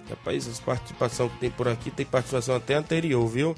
[0.09, 3.55] Rapaz, as participação que tem por aqui, tem participação até anterior, viu?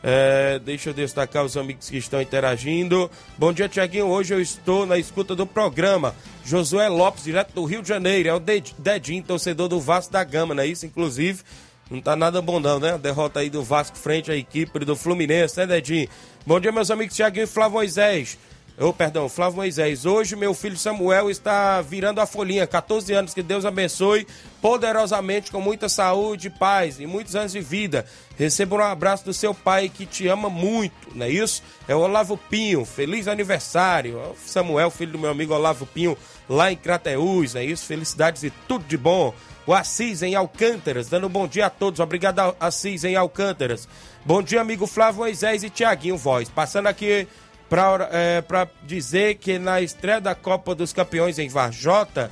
[0.00, 3.10] É, deixa eu destacar os amigos que estão interagindo.
[3.36, 4.06] Bom dia, Tiaguinho.
[4.06, 6.14] Hoje eu estou na escuta do programa.
[6.44, 8.28] Josué Lopes, direto do Rio de Janeiro.
[8.28, 10.86] É o Ded- Dedinho, torcedor do Vasco da Gama, não é isso?
[10.86, 11.42] Inclusive,
[11.90, 12.94] não tá nada bom não, né?
[12.94, 16.08] A derrota aí do Vasco frente à equipe do Fluminense, né, Dedinho?
[16.46, 18.38] Bom dia, meus amigos Tiaguinho e Flávio Moisés.
[18.80, 20.06] Oh, perdão, Flávio Moisés.
[20.06, 23.34] Hoje meu filho Samuel está virando a folhinha, 14 anos.
[23.34, 24.24] Que Deus abençoe
[24.62, 28.06] poderosamente, com muita saúde, paz e muitos anos de vida.
[28.36, 31.60] Receba um abraço do seu pai que te ama muito, não é isso?
[31.88, 32.84] É o Olavo Pinho.
[32.84, 34.20] Feliz aniversário.
[34.46, 36.16] Samuel, filho do meu amigo Olavo Pinho,
[36.48, 37.84] lá em Crateús, é isso?
[37.84, 39.34] Felicidades e tudo de bom.
[39.68, 42.00] O Assis em Alcântaras, dando bom dia a todos.
[42.00, 43.86] Obrigado, Assis em Alcântaras.
[44.24, 46.48] Bom dia, amigo Flávio Moisés e Tiaguinho Voz.
[46.48, 47.28] Passando aqui
[47.68, 48.42] para é,
[48.84, 52.30] dizer que na estreia da Copa dos Campeões em Varjota,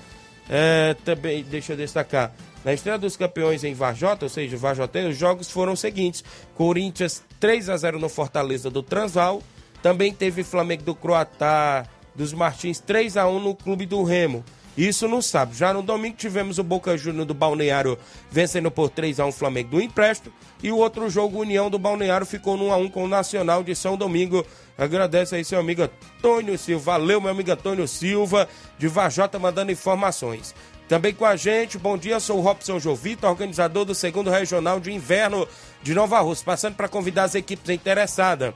[0.48, 2.32] é, também, deixa eu destacar,
[2.64, 6.24] na estreia dos campeões em Varjota, ou seja, Varjota, os jogos foram os seguintes:
[6.54, 9.42] Corinthians 3 a 0 no Fortaleza do Transval,
[9.82, 11.84] também teve Flamengo do Croatá
[12.14, 14.42] dos Martins 3 a 1 no Clube do Remo.
[14.76, 15.56] Isso no sábado.
[15.56, 17.98] Já no domingo tivemos o Boca Júnior do Balneário
[18.30, 20.34] vencendo por 3 a 1 o Flamengo do Empréstimo.
[20.62, 23.64] E o outro jogo, União do Balneário, ficou no 1 a 1 com o Nacional
[23.64, 24.44] de São Domingo.
[24.76, 26.92] Agradece aí seu amigo Antônio Silva.
[26.92, 28.48] Valeu, meu amigo Antônio Silva,
[28.78, 30.54] de Vajota, mandando informações.
[30.88, 34.92] Também com a gente, bom dia, sou o Robson Jovito, organizador do segundo regional de
[34.92, 35.48] inverno
[35.82, 38.54] de Nova Rússia, passando para convidar as equipes interessadas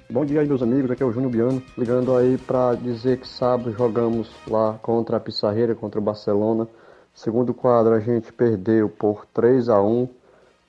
[0.09, 0.91] Bom dia aí, meus amigos.
[0.91, 5.19] Aqui é o Júnior Biano, ligando aí para dizer que sábado jogamos lá contra a
[5.19, 6.67] Pissarreira, contra o Barcelona.
[7.15, 10.07] Segundo quadro, a gente perdeu por 3 a 1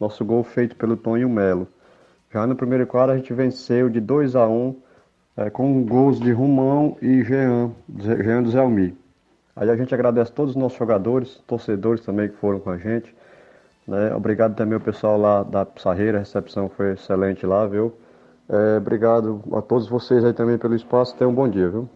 [0.00, 1.68] nosso gol feito pelo Tonho Melo.
[2.32, 4.76] Já no primeiro quadro, a gente venceu de 2 a 1
[5.36, 8.97] é, com gols de Rumão e Jean, Jean do Zelmi.
[9.58, 13.12] Aí a gente agradece todos os nossos jogadores, torcedores também que foram com a gente.
[13.88, 14.14] Né?
[14.14, 17.92] Obrigado também ao pessoal lá da Sarreira, a recepção foi excelente lá, viu?
[18.48, 21.16] É, obrigado a todos vocês aí também pelo espaço.
[21.16, 21.88] Tenham um bom dia, viu?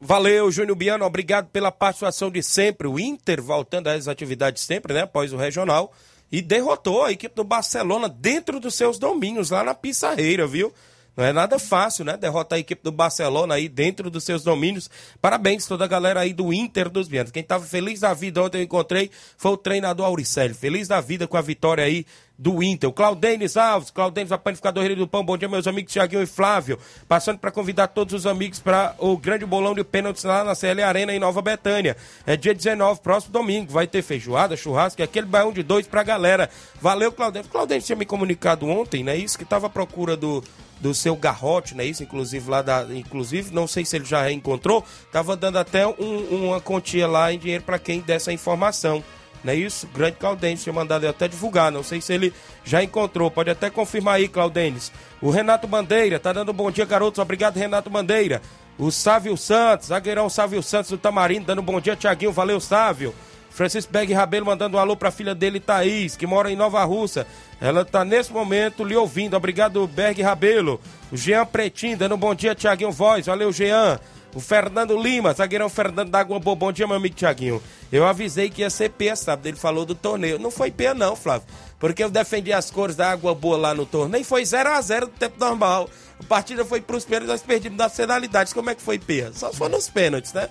[0.00, 2.86] Valeu, Júnior Biano, obrigado pela participação de sempre.
[2.86, 5.02] O Inter voltando às atividades sempre, né?
[5.02, 5.92] Após o regional.
[6.30, 10.72] E derrotou a equipe do Barcelona dentro dos seus domínios, lá na Pissarreira, viu?
[11.16, 12.16] Não é nada fácil, né?
[12.16, 14.90] Derrotar a equipe do Barcelona aí dentro dos seus domínios.
[15.20, 17.30] Parabéns toda a galera aí do Inter dos Vientos.
[17.30, 20.54] Quem estava feliz da vida ontem eu encontrei foi o treinador Auricelli.
[20.54, 22.04] Feliz da vida com a vitória aí
[22.36, 22.88] do Inter.
[22.90, 25.24] O Claudênis Alves, Claudênis, a panificador do Pão.
[25.24, 26.78] Bom dia, meus amigos Tiaguinho e Flávio.
[27.08, 30.82] Passando para convidar todos os amigos para o grande bolão de pênaltis lá na CL
[30.82, 31.96] Arena em Nova Betânia.
[32.26, 33.72] É dia 19, próximo domingo.
[33.72, 36.50] Vai ter feijoada, churrasco e aquele baião de dois pra galera.
[36.80, 37.48] Valeu, Claudênis.
[37.48, 39.16] Claudênis tinha me comunicado ontem, né?
[39.16, 40.42] Isso que tava à procura do
[40.80, 41.84] do seu garrote, né?
[41.86, 42.86] Isso, inclusive lá da.
[42.90, 47.38] Inclusive, não sei se ele já reencontrou, tava dando até um, uma quantia lá em
[47.38, 49.02] dinheiro para quem desse a informação.
[49.44, 49.86] Não é isso?
[49.94, 51.70] Grande Claudênis tinha mandado até divulgar.
[51.70, 52.32] Não sei se ele
[52.64, 53.30] já encontrou.
[53.30, 54.90] Pode até confirmar aí, Claudênis.
[55.20, 57.18] O Renato Bandeira tá dando um bom dia, garotos.
[57.18, 58.40] Obrigado, Renato Bandeira.
[58.78, 62.32] O Sávio Santos, zagueirão Sávio Santos do Tamarindo, dando um bom dia, Tiaguinho.
[62.32, 63.14] Valeu, Sávio.
[63.50, 66.82] Francisco Berg Rabelo mandando um alô para a filha dele, Thaís, que mora em Nova
[66.82, 67.24] Russa.
[67.60, 69.36] Ela está nesse momento lhe ouvindo.
[69.36, 70.80] Obrigado, Berg Rabelo.
[71.12, 73.26] O Jean Pretinho dando um bom dia, Tiaguinho Voz.
[73.26, 74.00] Valeu, Jean.
[74.34, 76.56] O Fernando Lima, zagueirão Fernando da Água Boa.
[76.56, 77.62] Bom dia, meu amigo Tiaguinho.
[77.92, 79.50] Eu avisei que ia ser P, sabe?
[79.50, 80.40] Ele falou do torneio.
[80.40, 81.46] Não foi P, não, Flávio.
[81.78, 84.24] Porque eu defendi as cores da Água Boa lá no torneio.
[84.24, 85.88] Foi 0 a 0 no tempo normal.
[86.18, 88.52] A partida foi para os pênaltis, nós perdimos das penalidades.
[88.52, 89.30] Como é que foi P?
[89.34, 90.48] Só foi nos pênaltis, né?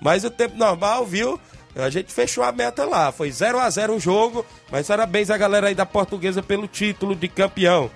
[0.00, 1.38] Mas o tempo normal, viu?
[1.74, 3.12] A gente fechou a meta lá.
[3.12, 7.14] Foi 0 a 0 o jogo, mas parabéns a galera aí da Portuguesa pelo título
[7.14, 7.90] de campeão.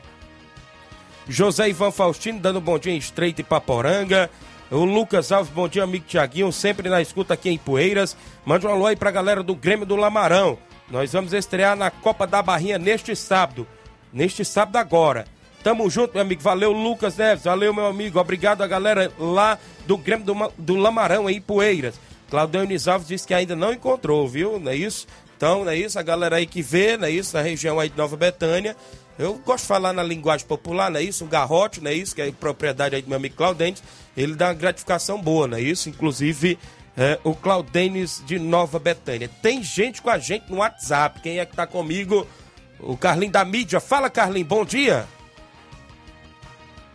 [1.26, 4.28] José Ivan Faustino dando bom dia em Estreito e Paporanga.
[4.70, 8.16] O Lucas Alves, bom dia, amigo Tiaguinho, sempre na escuta aqui em Poeiras.
[8.46, 10.56] Mande um alô aí pra galera do Grêmio do Lamarão.
[10.88, 13.66] Nós vamos estrear na Copa da Barrinha neste sábado.
[14.12, 15.24] Neste sábado agora.
[15.64, 16.40] Tamo junto, meu amigo.
[16.40, 17.44] Valeu, Lucas Neves.
[17.44, 18.20] Valeu, meu amigo.
[18.20, 19.58] Obrigado a galera lá
[19.88, 21.98] do Grêmio do, do Lamarão aí, Poeiras.
[22.30, 24.60] Claudio Alves disse que ainda não encontrou, viu?
[24.60, 25.04] Não é isso?
[25.40, 25.98] Então, não é isso?
[25.98, 27.34] A galera aí que vê, não é isso?
[27.34, 28.76] Na região aí de Nova Betânia.
[29.18, 31.24] Eu gosto de falar na linguagem popular, não é isso?
[31.24, 32.14] Um garrote, não é isso?
[32.14, 33.82] Que é propriedade aí do meu amigo Claudentes.
[34.14, 35.88] Ele dá uma gratificação boa, não é isso?
[35.88, 36.58] Inclusive,
[36.94, 39.30] é, o Claudenes de Nova Betânia.
[39.40, 41.22] Tem gente com a gente no WhatsApp.
[41.22, 42.26] Quem é que tá comigo?
[42.78, 43.80] O Carlinho da mídia.
[43.80, 45.06] Fala, Carlinho, bom dia.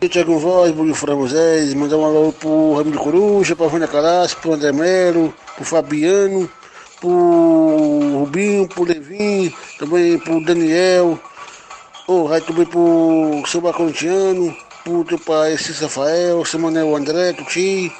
[0.08, 4.70] Tiago Voz, Bruno Framosés, mandar um alô pro Ramiro Coruja, pra Vânia Calasco, pro André
[4.70, 6.48] Melo, pro Fabiano,
[7.00, 11.18] pro Rubinho, pro Levin, também pro Daniel,
[12.08, 17.92] Oh, vai também pro seu Bacontiano, pro teu pai Cis Rafael, seu Manel André, Tuti,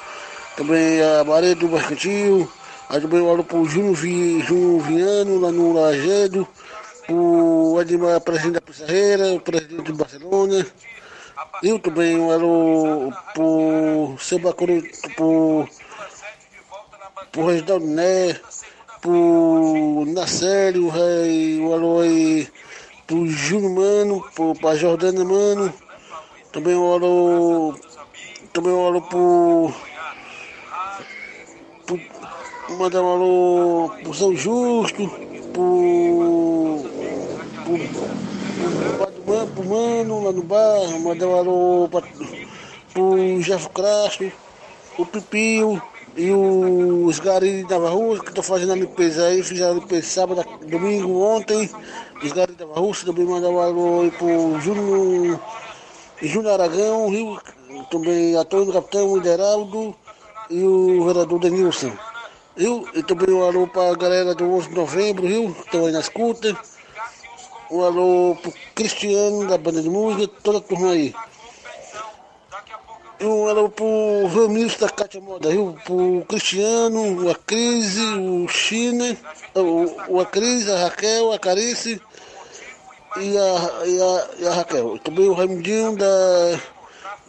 [0.55, 2.49] também a Maria do Mercantil,
[2.87, 6.47] aí também eu olho pro Júnior, Vi, Júnior Viano, lá no Lagedo,
[7.05, 10.65] pro Edmar, presidente da Pissarreira, presidente do Barcelona,
[11.61, 14.87] eu também olho pro seu Bacontiano,
[15.17, 15.67] pro,
[17.33, 18.39] pro Reginaldo Né,
[19.01, 22.47] pro Nacélio, eu olho aí
[23.05, 25.73] pro Júnior Mano, pro, pra Jordana Mano,
[26.51, 27.77] também oro.
[28.53, 29.71] Também oro pro.
[31.85, 31.99] pro
[32.75, 35.07] mandar um alô pro São Justo,
[35.53, 36.83] pro.
[39.53, 42.01] pro, Mano lá no bar, mandar um alô pra,
[42.93, 44.31] pro Jeff Crasto,
[44.97, 45.81] o Pipio
[46.17, 50.43] e os garis da Rua que estão fazendo a limpeza aí, fizeram a limpeza sábado,
[50.65, 51.69] domingo, ontem.
[52.23, 55.39] Os garis da Rua também mandaram um alô aí pro Júnior.
[56.19, 57.39] Júnior Aragão, Rio,
[57.91, 59.95] também Antônio Capitão Hideraldo
[60.49, 61.91] e o vereador Denilson.
[62.57, 65.53] Eu, e também um alô para a galera do 11 de novembro, viu?
[65.53, 66.57] Que estão aí na escuta.
[67.69, 71.13] Um alô pro Cristiano da banda de música, toda a turma aí.
[73.19, 75.75] Um alô pro Ramilson da Cátia Moda, viu?
[75.83, 79.17] Pro Cristiano, a Crise, o China,
[79.55, 81.99] o, a Crise, a Raquel, a Carice
[83.15, 84.99] e a, e a, e a Raquel.
[84.99, 86.59] Também o Raimundinho da.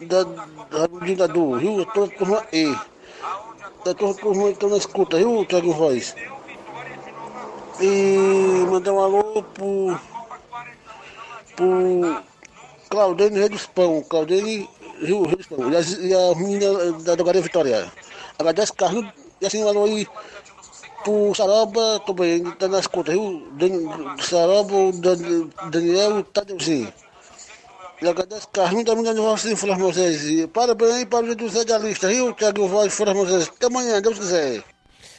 [0.01, 1.83] Da, da Raimundinho da Du, viu?
[1.87, 2.71] Toda a turma E.
[3.83, 6.15] Da toda a turma que estão na escuta, viu, Thiago Voz?
[7.81, 9.99] E mandar um alô pro.
[11.55, 12.29] pro.
[12.89, 14.67] Claudene Rei dos Pão, Claudene
[15.01, 15.71] Rio Pão.
[15.71, 17.91] E a, e a menina da Drogaria Vitória.
[18.37, 19.05] Agradece Carlos
[19.41, 20.07] e assim alô aí
[21.03, 23.47] pro Saroba, também tá nas contas, viu?
[24.21, 26.91] Saroba, o Dan, Daniel o Tadeuzinho.
[28.01, 30.23] E agradeço Carlinhos da Menina de Rocinho, Flor Moisés.
[30.23, 32.33] E parabéns para o José da lista, viu?
[32.33, 33.49] Tiago Voz, Flor Moisés.
[33.49, 34.63] Até amanhã, Deus quiser.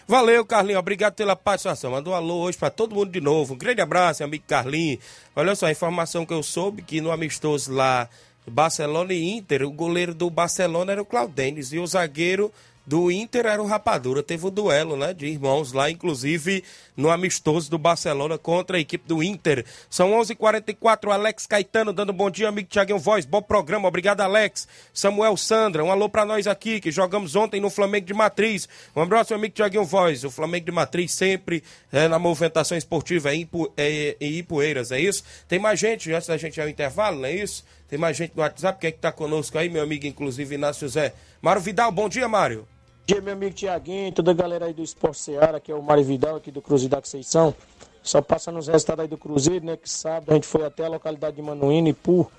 [0.08, 0.80] Valeu, Carlinhos.
[0.80, 1.90] Obrigado pela participação.
[1.90, 3.52] Mandou um alô hoje para todo mundo de novo.
[3.52, 4.98] Um grande abraço, amigo Carlinhos.
[5.36, 8.08] Olha só, a informação que eu soube que no amistoso lá,
[8.50, 12.52] Barcelona e Inter, o goleiro do Barcelona era o Claudênis e o zagueiro
[12.90, 14.20] do Inter era o Rapadura.
[14.20, 16.64] Teve um duelo, né, de irmãos lá, inclusive
[16.96, 19.64] no amistoso do Barcelona contra a equipe do Inter.
[19.88, 23.24] São 11:44 h 44 Alex Caetano dando bom dia, amigo Tiaguinho Voz.
[23.24, 24.66] Bom programa, obrigado, Alex.
[24.92, 28.68] Samuel Sandra, um alô pra nós aqui, que jogamos ontem no Flamengo de Matriz.
[28.96, 30.24] Um abraço, amigo Tiaguinho Voz.
[30.24, 31.62] O Flamengo de Matriz sempre
[31.92, 35.22] é, na movimentação esportiva em, Ipu, é, em Ipueiras, é isso?
[35.46, 37.64] Tem mais gente, antes da gente ir ao intervalo, não é isso?
[37.88, 40.88] Tem mais gente no WhatsApp, quem é que tá conosco aí, meu amigo, inclusive Inácio
[40.88, 41.14] Zé.
[41.40, 42.66] Mário Vidal, bom dia, Mário.
[43.06, 46.04] Dia, meu amigo Tiaguinho, toda a galera aí do Esporte Seara, que é o Mário
[46.04, 47.54] Vidal aqui do Cruzeiro da Conceição.
[48.02, 49.76] Só passando os resultados aí do Cruzeiro, né?
[49.76, 52.30] Que sábado a gente foi até a localidade de Manuíno e Pu,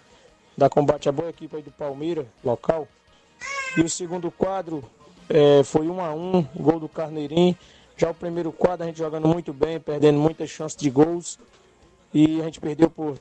[0.57, 2.88] da combate a boa equipe aí do Palmeiras, local.
[3.78, 4.84] E o segundo quadro
[5.30, 7.55] é, foi 1 a 1 gol do Carneirinho.
[7.97, 11.38] Já o primeiro quadro a gente jogando muito bem, perdendo muitas chances de gols.
[12.14, 13.18] E a gente perdeu por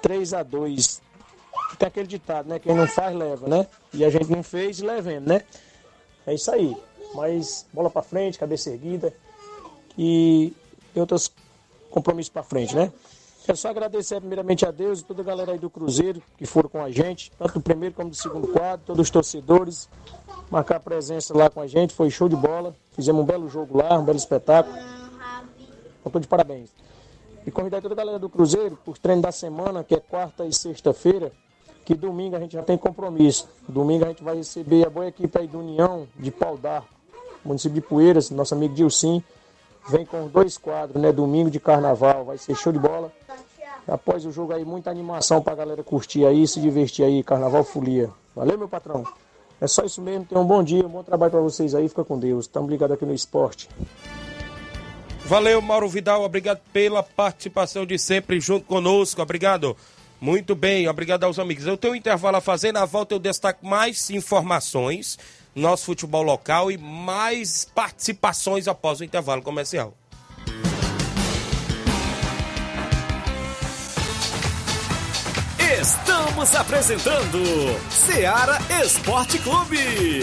[0.00, 1.02] 3 a 2
[1.78, 2.58] Tem aquele ditado, né?
[2.58, 3.66] Quem não faz, leva, né?
[3.92, 5.42] E a gente não fez, levando, né?
[6.26, 6.76] É isso aí.
[7.14, 9.14] Mas bola para frente, cabeça erguida
[9.96, 10.52] e
[10.94, 11.30] outros
[11.90, 12.92] compromissos para frente, né?
[13.46, 16.68] É só agradecer primeiramente a Deus e toda a galera aí do Cruzeiro que foram
[16.68, 19.88] com a gente, tanto do primeiro como do segundo quadro, todos os torcedores,
[20.50, 22.74] marcar presença lá com a gente, foi show de bola.
[22.92, 24.74] Fizemos um belo jogo lá, um belo espetáculo.
[26.06, 26.70] Então, de parabéns.
[27.46, 30.46] E convidar toda a galera do Cruzeiro para os treinos da semana, que é quarta
[30.46, 31.30] e sexta-feira,
[31.84, 33.48] que domingo a gente já tem compromisso.
[33.68, 36.84] Domingo a gente vai receber a boa equipe aí do União de Paudar,
[37.44, 39.22] município de Poeiras, nosso amigo Dilcim.
[39.90, 41.12] Vem com dois quadros, né?
[41.12, 43.12] Domingo de carnaval, vai ser show de bola.
[43.86, 48.08] Após o jogo aí, muita animação pra galera curtir aí, se divertir aí, carnaval folia.
[48.34, 49.04] Valeu, meu patrão.
[49.60, 52.02] É só isso mesmo, tenham um bom dia, um bom trabalho para vocês aí, fica
[52.02, 52.46] com Deus.
[52.46, 53.68] Estamos ligados aqui no esporte.
[55.26, 59.76] Valeu, Mauro Vidal, obrigado pela participação de sempre junto conosco, obrigado.
[60.24, 61.66] Muito bem, obrigado aos amigos.
[61.66, 65.18] Eu tenho um intervalo a fazer, na volta eu destaco mais informações,
[65.54, 69.94] nosso futebol local e mais participações após o intervalo comercial.
[75.78, 77.38] Estamos apresentando
[77.90, 80.22] Seara Esporte Clube.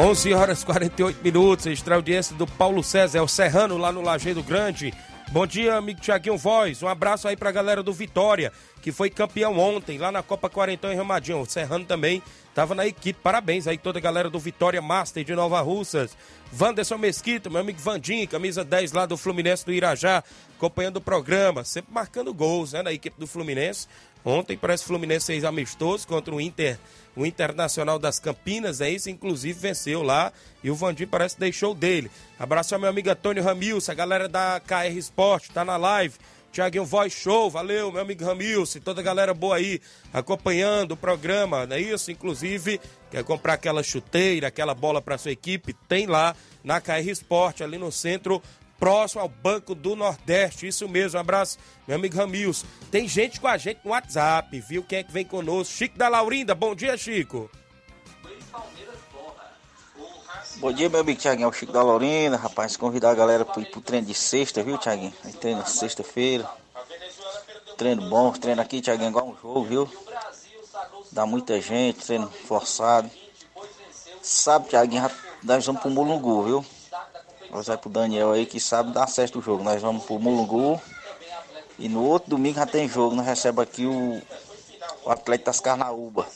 [0.00, 4.00] 11 horas e 48 minutos, extra audiência do Paulo César, é o Serrano lá no
[4.00, 4.94] Lajeado Grande.
[5.32, 6.84] Bom dia, amigo Tiaguinho Voz.
[6.84, 10.92] Um abraço aí pra galera do Vitória, que foi campeão ontem lá na Copa Quarentão
[10.92, 11.40] em Ramadinho.
[11.40, 12.22] O Serrano também
[12.54, 13.18] tava na equipe.
[13.20, 16.16] Parabéns aí toda a galera do Vitória Master de Nova Russas.
[16.58, 20.22] Wanderson Mesquita, meu amigo Vandim, camisa 10 lá do Fluminense do Irajá,
[20.56, 23.88] acompanhando o programa, sempre marcando gols, né, na equipe do Fluminense.
[24.24, 26.78] Ontem parece que o Fluminense fez amistoso contra o Inter
[27.18, 31.74] o Internacional das Campinas, é isso, inclusive venceu lá e o Vandim parece que deixou
[31.74, 32.08] dele.
[32.38, 36.14] Abraço ao meu amigo Antônio Ramilson, a galera da KR Sport, tá na live.
[36.52, 39.80] Tiaguinho Voz Show, valeu, meu amigo Ramilson, toda a galera boa aí
[40.12, 42.10] acompanhando o programa, não é isso?
[42.10, 47.60] Inclusive, quer comprar aquela chuteira, aquela bola para sua equipe, tem lá na KR Sport,
[47.60, 48.40] ali no centro
[48.78, 50.66] próximo ao Banco do Nordeste.
[50.66, 52.64] Isso mesmo, um abraço, meu amigo Ramils.
[52.90, 54.82] Tem gente com a gente no WhatsApp, viu?
[54.82, 55.74] Quem é que vem conosco?
[55.74, 57.50] Chico da Laurinda, bom dia, Chico.
[60.56, 63.62] Bom dia, meu amigo Thiaguinho, é o Chico da Laurinda, rapaz, convidar a galera para
[63.62, 65.14] ir pro treino de sexta, viu, Thiaguinho?
[65.24, 66.48] Aí treino sexta-feira.
[67.76, 69.90] Treino bom, treino aqui, Thiaguinho, igual um jogo, viu?
[71.12, 73.08] Dá muita gente, treino forçado.
[74.20, 75.08] Sabe, Thiaguinho,
[75.44, 76.66] nós vamos pro Mulungu, viu?
[77.50, 79.62] Nós vamos pro Daniel aí que sabe dar certo o jogo.
[79.62, 80.80] Nós vamos pro Mulungu.
[81.78, 83.14] E no outro domingo já tem jogo.
[83.14, 84.20] Nós recebemos aqui o,
[85.04, 86.26] o Atlético das Carnaúba.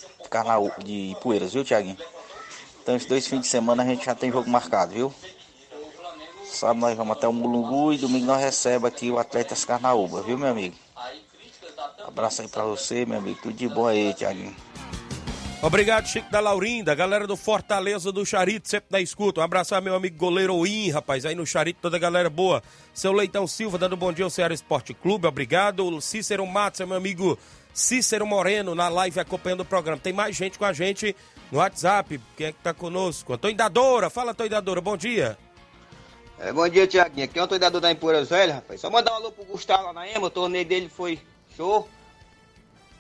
[0.79, 1.99] De Poeiras, viu, Tiaguinho?
[2.83, 5.15] Então, esses dois fins de semana a gente já tem jogo marcado, viu?
[6.45, 10.23] Sábado nós vamos até o Mulungu e domingo nós recebemos aqui o Atlético das Carnaúba,
[10.23, 10.77] viu, meu amigo?
[12.07, 13.39] Abraço aí pra você, meu amigo.
[13.41, 14.55] Tudo de bom aí, Tiaguinho.
[15.63, 19.41] Obrigado, Chico da Laurinda, galera do Fortaleza do Charito, sempre na escuta.
[19.41, 22.61] Um abraço ao meu amigo goleiro Oim, rapaz, aí no Charito, toda a galera boa.
[22.93, 25.87] Seu Leitão Silva, dando bom dia ao Ceará Esporte Clube, obrigado.
[25.87, 27.39] O Cícero Matos, é meu amigo
[27.73, 30.01] Cícero Moreno, na live acompanhando o programa.
[30.03, 31.15] Tem mais gente com a gente
[31.53, 33.33] no WhatsApp, quem é que tá conosco?
[33.33, 35.39] Antônio Dadora, fala Antônio Dadora, bom dia.
[36.41, 37.25] É, bom dia, Tiaguinho.
[37.25, 38.81] Aqui é o Antônio Dadora da Empoeiras Velha, rapaz.
[38.81, 41.21] Só mandar um alô pro Gustavo lá na EMA, o torneio dele foi
[41.57, 41.89] show.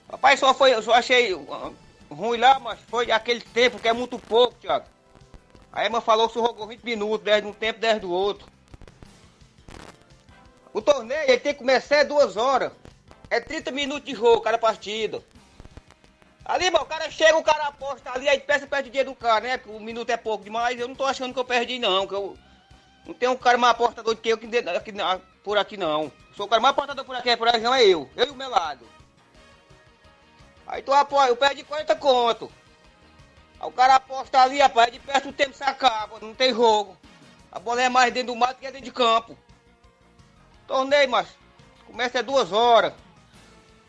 [0.08, 1.34] Rapaz, só foi, eu só achei
[2.12, 4.86] ruim lá, mas foi aquele tempo que é muito pouco, Thiago.
[5.72, 8.46] A Emma falou que jogou 20 minutos, 10 de um tempo, 10 do outro.
[10.72, 12.72] O torneio ele tem que começar é duas horas.
[13.30, 15.22] É 30 minutos de jogo, cada partida.
[16.44, 19.16] Ali, mano, o cara chega, o cara aposta ali, aí peça perde o dinheiro do
[19.16, 19.56] cara, né?
[19.56, 20.78] Porque o minuto é pouco demais.
[20.78, 22.06] Eu não tô achando que eu perdi, não.
[22.06, 22.36] Que eu
[23.06, 24.92] não tenho um cara mais apostador do que eu aqui,
[25.42, 26.12] por aqui, não.
[26.36, 28.10] Sou o cara mais apostador por aqui, por aqui não é eu.
[28.16, 28.86] Eu e o meu lado.
[30.72, 32.50] Aí tu apoia, eu perdi 40 conto.
[33.60, 36.96] Aí o cara aposta ali, rapaz, de perto o tempo se acaba, não tem jogo.
[37.52, 39.36] A bola é mais dentro do mato que é dentro de campo.
[40.66, 41.28] Torneio, mas
[41.86, 42.94] começa é duas horas.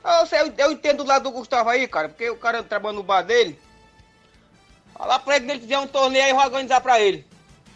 [0.03, 3.01] Eu, sei, eu entendo do lado do Gustavo aí, cara, porque o cara trabalha no
[3.01, 3.57] bar dele.
[4.93, 7.25] Fala pra ele que ele fizer um torneio aí, eu vou organizar pra ele.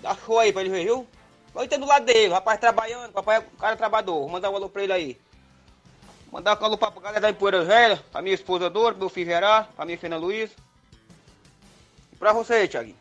[0.01, 1.07] Dá show aí pra ele ver, viu?
[1.53, 4.19] Vai ter do lado dele, rapaz trabalhando, papai é um cara trabalhador.
[4.19, 5.26] Vou mandar um alô pra ele aí.
[6.31, 9.27] Mandar um alô pra galera da Empoeira Velha, pra minha esposa Dora, pro meu filho
[9.27, 10.51] Gerard, pra minha Fena Luiz.
[12.11, 12.95] E pra você, Thiaguinho.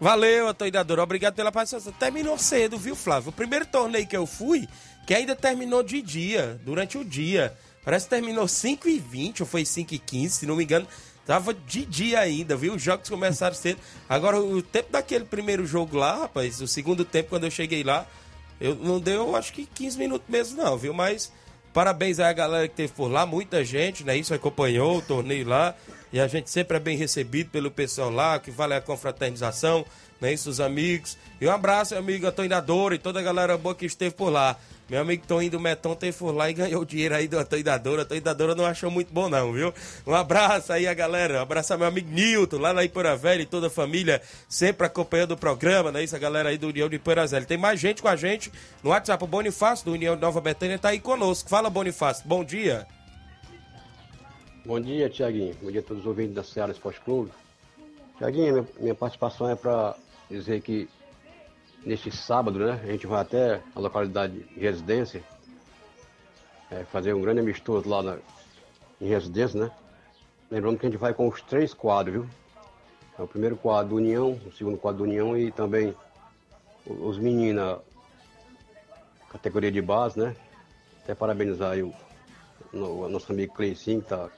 [0.00, 1.00] Valeu, Atoidador.
[1.00, 1.92] Obrigado pela participação.
[1.92, 3.30] Terminou cedo, viu, Flávio?
[3.30, 4.68] O primeiro torneio que eu fui,
[5.06, 7.56] que ainda terminou de dia, durante o dia.
[7.84, 10.86] Parece que terminou 5 e 20 ou foi 5 e 15, se não me engano.
[11.26, 12.74] Tava de dia ainda, viu?
[12.74, 13.80] Os jogos começaram cedo.
[14.08, 18.06] Agora, o tempo daquele primeiro jogo lá, rapaz, o segundo tempo, quando eu cheguei lá,
[18.60, 20.92] eu não deu, acho que 15 minutos mesmo, não, viu?
[20.92, 21.32] Mas
[21.72, 24.16] parabéns aí a galera que teve por lá, muita gente, né?
[24.16, 25.74] Isso acompanhou o torneio lá.
[26.12, 29.84] E a gente sempre é bem recebido pelo pessoal lá, que vale a confraternização,
[30.20, 30.32] né?
[30.32, 31.16] Isso, os amigos.
[31.40, 34.56] E um abraço, amigo Atoinador e toda a galera boa que esteve por lá.
[34.88, 38.00] Meu amigo Toninho do Meton teve por lá e ganhou dinheiro aí do Atoidadora.
[38.00, 39.72] A Atoidadora não achou muito bom, não, viu?
[40.06, 41.40] Um abraço aí a galera.
[41.40, 44.86] Um abraço ao meu amigo Nilton, lá na Ipoeira Velha e toda a família, sempre
[44.86, 46.02] acompanhando o programa, né?
[46.02, 47.44] Isso, a galera aí do União de Ipoeira Velha.
[47.44, 48.50] Tem mais gente com a gente
[48.82, 49.22] no WhatsApp.
[49.22, 51.50] O Bonifácio, do União de Nova Betânia, tá aí conosco.
[51.50, 52.26] Fala, Bonifácio.
[52.26, 52.86] Bom dia.
[54.64, 55.54] Bom dia, Tiaguinho.
[55.62, 57.30] Bom dia a todos os ouvintes da Seara Esporte Clube.
[58.16, 59.94] Tiaguinho, minha, minha participação é para
[60.30, 60.88] dizer que
[61.84, 65.22] neste sábado, né, a gente vai até a localidade de residência,
[66.70, 68.18] é, fazer um grande amistoso lá na,
[69.00, 69.70] em residência, né?
[70.50, 72.26] Lembrando que a gente vai com os três quadros, viu?
[73.18, 75.94] É o primeiro quadro União, o segundo quadro União e também
[76.86, 77.78] os meninas,
[79.30, 80.36] categoria de base, né?
[81.02, 81.92] Até parabenizar aí o,
[82.72, 84.30] o nosso amigo Cleicinho, que está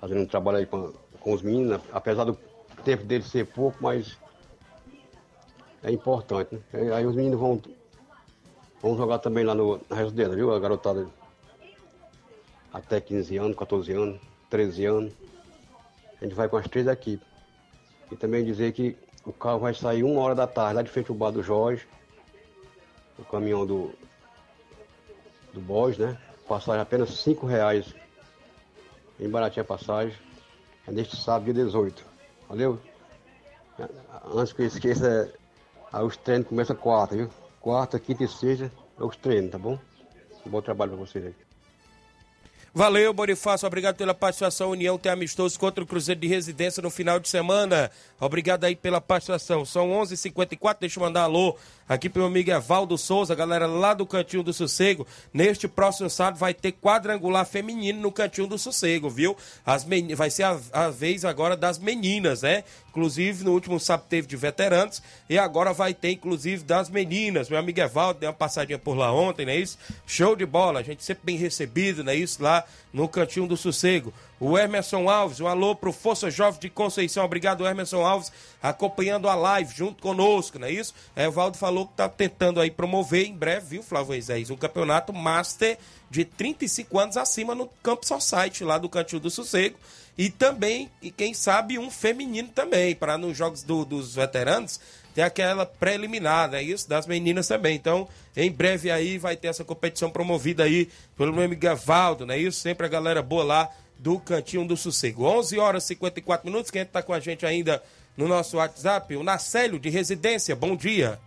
[0.00, 2.38] fazendo um trabalho aí com, com os meninos, apesar do
[2.84, 4.18] tempo dele ser pouco, mas
[5.82, 6.60] é importante, né?
[6.94, 7.60] Aí os meninos vão,
[8.80, 10.54] vão jogar também lá no, na residência, viu?
[10.54, 11.06] A garotada
[12.72, 15.12] até 15 anos, 14 anos, 13 anos.
[16.20, 17.26] A gente vai com as três equipes.
[18.10, 21.10] E também dizer que o carro vai sair uma hora da tarde, lá de frente
[21.10, 21.86] ao bar do Jorge.
[23.18, 23.92] O caminhão do,
[25.52, 26.16] do Boys, né?
[26.48, 27.94] Passagem apenas 5 reais.
[29.18, 30.16] Bem baratinha passagem.
[30.86, 32.04] É neste sábado, dia 18.
[32.48, 32.78] Valeu?
[34.34, 35.32] Antes que eu esqueça,
[35.92, 37.28] Aí os treinos começam quarta, viu?
[37.60, 39.78] Quarta, quinta e sexta é os treinos, tá bom?
[40.46, 41.34] Bom trabalho pra vocês aí.
[42.74, 43.66] Valeu, Bonifácio.
[43.66, 44.70] Obrigado pela participação.
[44.70, 47.90] União tem amistoso contra o Cruzeiro de Residência no final de semana.
[48.18, 49.62] Obrigado aí pela participação.
[49.66, 50.12] São 11:54.
[50.12, 51.54] h 54 Deixa eu mandar alô
[51.86, 55.06] aqui pro meu amigo Evaldo Souza, galera lá do Cantinho do Sossego.
[55.34, 59.36] Neste próximo sábado vai ter quadrangular feminino no Cantinho do Sossego, viu?
[59.66, 60.14] As men...
[60.14, 62.64] Vai ser a, a vez agora das meninas, né?
[62.92, 67.48] Inclusive, no último sábado teve de veteranos e agora vai ter, inclusive, das meninas.
[67.48, 69.78] Meu amigo Evaldo deu uma passadinha por lá ontem, não é isso?
[70.06, 72.42] Show de bola, a gente sempre bem recebido, não é isso?
[72.42, 72.62] Lá
[72.92, 74.12] no Cantinho do Sossego.
[74.38, 77.24] O Emerson Alves, um alô pro Força Jovem de Conceição.
[77.24, 78.30] Obrigado, Emerson Alves,
[78.62, 80.94] acompanhando a live junto conosco, não é isso?
[81.16, 85.78] Evaldo falou que tá tentando aí promover em breve, viu, Flávio Isaías, um campeonato Master
[86.10, 89.78] de 35 anos acima no Campo Society, lá do Cantinho do Sossego.
[90.16, 94.78] E também, e quem sabe, um feminino também, para nos jogos do, dos veteranos
[95.14, 96.62] ter aquela preliminar, né?
[96.62, 97.76] Isso, das meninas também.
[97.76, 102.38] Então, em breve aí vai ter essa competição promovida aí pelo meu amigo Evaldo, né?
[102.38, 105.24] Isso, sempre a galera boa lá do Cantinho do Sossego.
[105.24, 107.82] 11 horas e 54 minutos, quem está com a gente ainda
[108.16, 111.18] no nosso WhatsApp, o Nacélio de Residência, bom dia.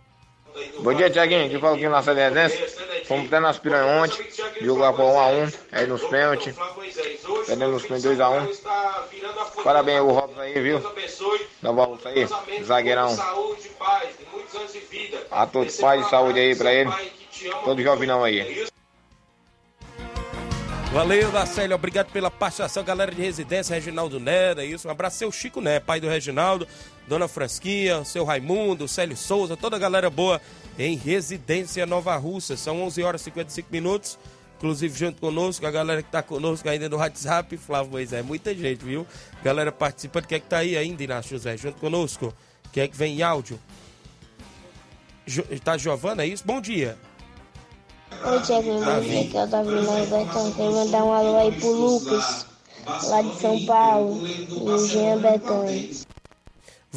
[0.80, 1.46] Bom dia, Tiaguinho.
[1.46, 2.86] Aqui fala aqui na Residência.
[3.06, 4.26] Fomos até nas piranhas ontem,
[4.60, 6.54] jogar por 1x1, aí nos pênaltis.
[7.46, 9.62] Perdemos nos pênaltis 2x1.
[9.62, 10.82] Parabéns ao Robson aí, viu?
[11.62, 12.26] Uma volta aí,
[12.64, 13.16] zagueirão.
[15.30, 16.90] A todos paz e saúde aí pra ele.
[17.64, 18.66] Todo jovinão aí.
[20.92, 25.60] Valeu, Nacélio, obrigado pela participação, galera de residência, Reginaldo Nera, isso, um abraço, seu Chico
[25.60, 26.66] Né, pai do Reginaldo,
[27.06, 30.40] Dona Frasquinha, seu Raimundo, Célio Souza, toda a galera boa
[30.78, 34.18] em residência Nova Russa, são 11 horas e 55 minutos,
[34.56, 38.84] inclusive junto conosco, a galera que tá conosco ainda no WhatsApp, Flávio Moisés, muita gente,
[38.84, 39.06] viu?
[39.42, 42.34] Galera participando, quem é que tá aí ainda, Inácio José, junto conosco,
[42.72, 43.58] quem é que vem em áudio?
[45.24, 46.44] Jo, tá Giovana, é isso?
[46.44, 46.98] Bom dia.
[48.12, 49.70] Oi, bom dia, aqui é o Davi
[50.10, 50.52] Betão.
[50.52, 52.46] Quero mandar um alô aí pro Lucas,
[52.86, 55.90] lá de São Paulo, e o Jean Betânia.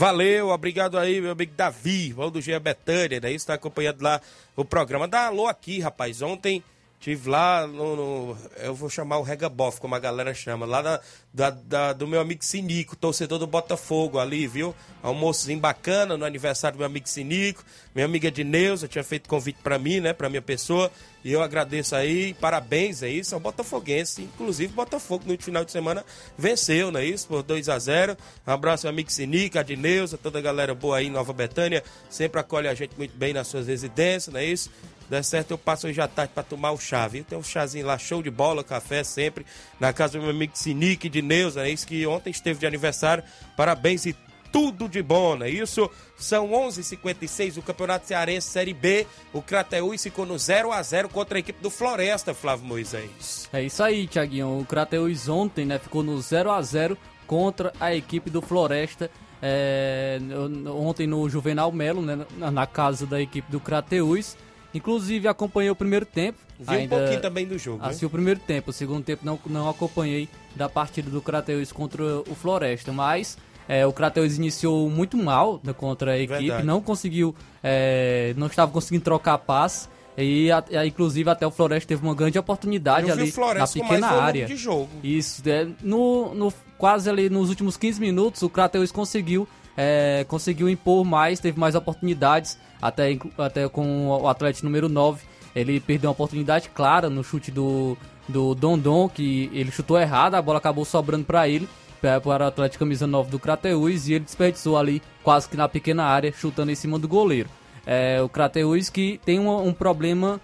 [0.03, 3.33] Valeu, obrigado aí, meu amigo Davi, vamos do Jean Betânia, né?
[3.33, 4.21] Isso tá acompanhando lá
[4.55, 5.09] o programa.
[5.09, 6.21] Dá alô aqui, rapaz.
[6.21, 6.63] Ontem
[7.01, 10.65] Tive lá no, no- Eu vou chamar o Regabof, como a galera chama.
[10.65, 11.01] Lá da,
[11.33, 14.75] da- da- do meu amigo Sinico, torcedor do Botafogo ali, viu?
[15.01, 17.63] Almoçozinho bacana no aniversário do meu amigo Sinico.
[17.95, 20.11] Minha amiga Edneuza tinha feito convite pra mim, né?
[20.11, 20.91] Pra minha pessoa.
[21.23, 22.33] E eu agradeço aí.
[22.35, 23.35] Parabéns, isso.
[23.35, 24.21] Ao Botafoguense.
[24.21, 26.05] Inclusive, Botafogo no final de semana
[26.37, 27.27] venceu, não é isso?
[27.27, 28.17] Por 2 a 0
[28.47, 31.83] Um abraço, meu amigo Sinico, a Edneuza, toda a galera boa aí em Nova Betânia.
[32.09, 34.69] Sempre acolhe a gente muito bem nas suas residências, não é isso?
[35.09, 37.23] Der certo, eu passo hoje à tarde pra tomar o chá, viu?
[37.23, 39.43] Tem um chazinho lá, show de bola, café sempre,
[39.79, 43.23] na casa do meu amigo Sinique de Neuza, é isso que ontem esteve de aniversário.
[43.57, 44.15] Parabéns e
[44.51, 45.89] tudo de bom, não é isso?
[46.17, 49.07] São 11h56 o Campeonato Cearense Série B.
[49.33, 53.49] O Crateús ficou no 0 a 0 contra a equipe do Floresta, Flávio Moisés.
[53.53, 54.59] É isso aí, Thiaguinho.
[54.59, 59.09] O Crateus ontem né, ficou no 0 a 0 contra a equipe do Floresta.
[59.41, 60.19] é,
[60.67, 64.35] ontem no Juvenal Melo, né, na, casa da equipe do Crateus.
[64.73, 66.37] Inclusive acompanhei o primeiro tempo.
[66.59, 67.87] Vi um pouquinho também do jogo, né?
[67.87, 72.03] Assisti o primeiro tempo, o segundo tempo não, não acompanhei da partida do Crateus contra
[72.03, 73.37] o Floresta, mas
[73.69, 76.65] é, o Crateus iniciou muito mal contra a equipe, Verdade.
[76.67, 79.87] não conseguiu, é, não estava conseguindo trocar passe.
[80.17, 84.07] E a- a- inclusive até o Floresta teve uma grande oportunidade Eu ali na pequena
[84.07, 84.45] área.
[84.47, 84.89] de jogo.
[85.01, 89.47] Isso, é, no, no- quase ali nos últimos 15 minutos o Crateus conseguiu
[89.77, 95.21] é, conseguiu impor mais, teve mais oportunidades, até, até com o atleta número 9,
[95.55, 97.95] ele perdeu uma oportunidade clara no chute do,
[98.27, 101.65] do Dondon, que ele chutou errado, a bola acabou sobrando para ele,
[102.01, 106.03] para o Atlético camisa 9 do Crateus, e ele desperdiçou ali quase que na pequena
[106.05, 107.49] área, chutando em cima do goleiro.
[107.85, 110.39] É, o Crateus que tem um, um problema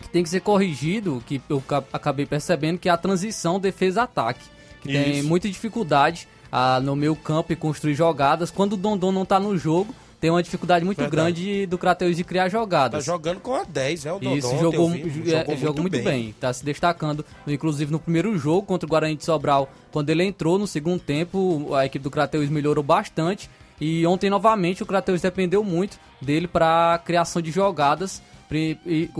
[0.00, 4.44] que tem que ser corrigido, que eu ca- acabei percebendo, que é a transição defesa-ataque.
[4.80, 5.28] Que tem Isso.
[5.28, 8.50] muita dificuldade ah, no meio campo e construir jogadas.
[8.50, 11.16] Quando o Dondon não tá no jogo, tem uma dificuldade muito Verdade.
[11.42, 13.04] grande do Crateus de criar Tá jogadas.
[13.04, 14.12] jogando com a 10, né?
[14.12, 16.32] O Dodon, Isso, ontem jogou, vi, ju- é, jogou muito, bem.
[16.38, 20.58] Tá se destacando, inclusive no primeiro jogo contra o Guarani de Sobral, quando ele entrou
[20.60, 23.50] no segundo tempo, a equipe do Crateus melhorou bastante.
[23.80, 28.22] E ontem, novamente, o Crateus dependeu muito dele para criação de jogadas,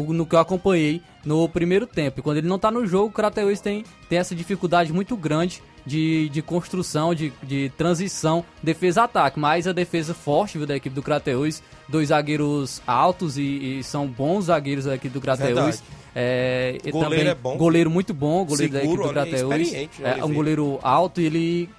[0.08, 2.20] no que eu acompanhei no primeiro tempo.
[2.20, 5.62] E quando ele não tá no jogo, o Crateus tem, tem essa dificuldade muito grande
[5.84, 9.38] de, de construção, de, de transição, defesa-ataque.
[9.38, 14.06] Mas a defesa forte viu, da equipe do Crateus, dois zagueiros altos e, e são
[14.06, 15.20] bons zagueiros da equipe do.
[15.20, 15.82] Crateus.
[16.14, 17.56] É, e Goleiro também, é bom.
[17.56, 19.72] Goleiro muito bom, goleiro da Seguro, equipe do Crateus.
[20.00, 21.70] É, um goleiro alto e ele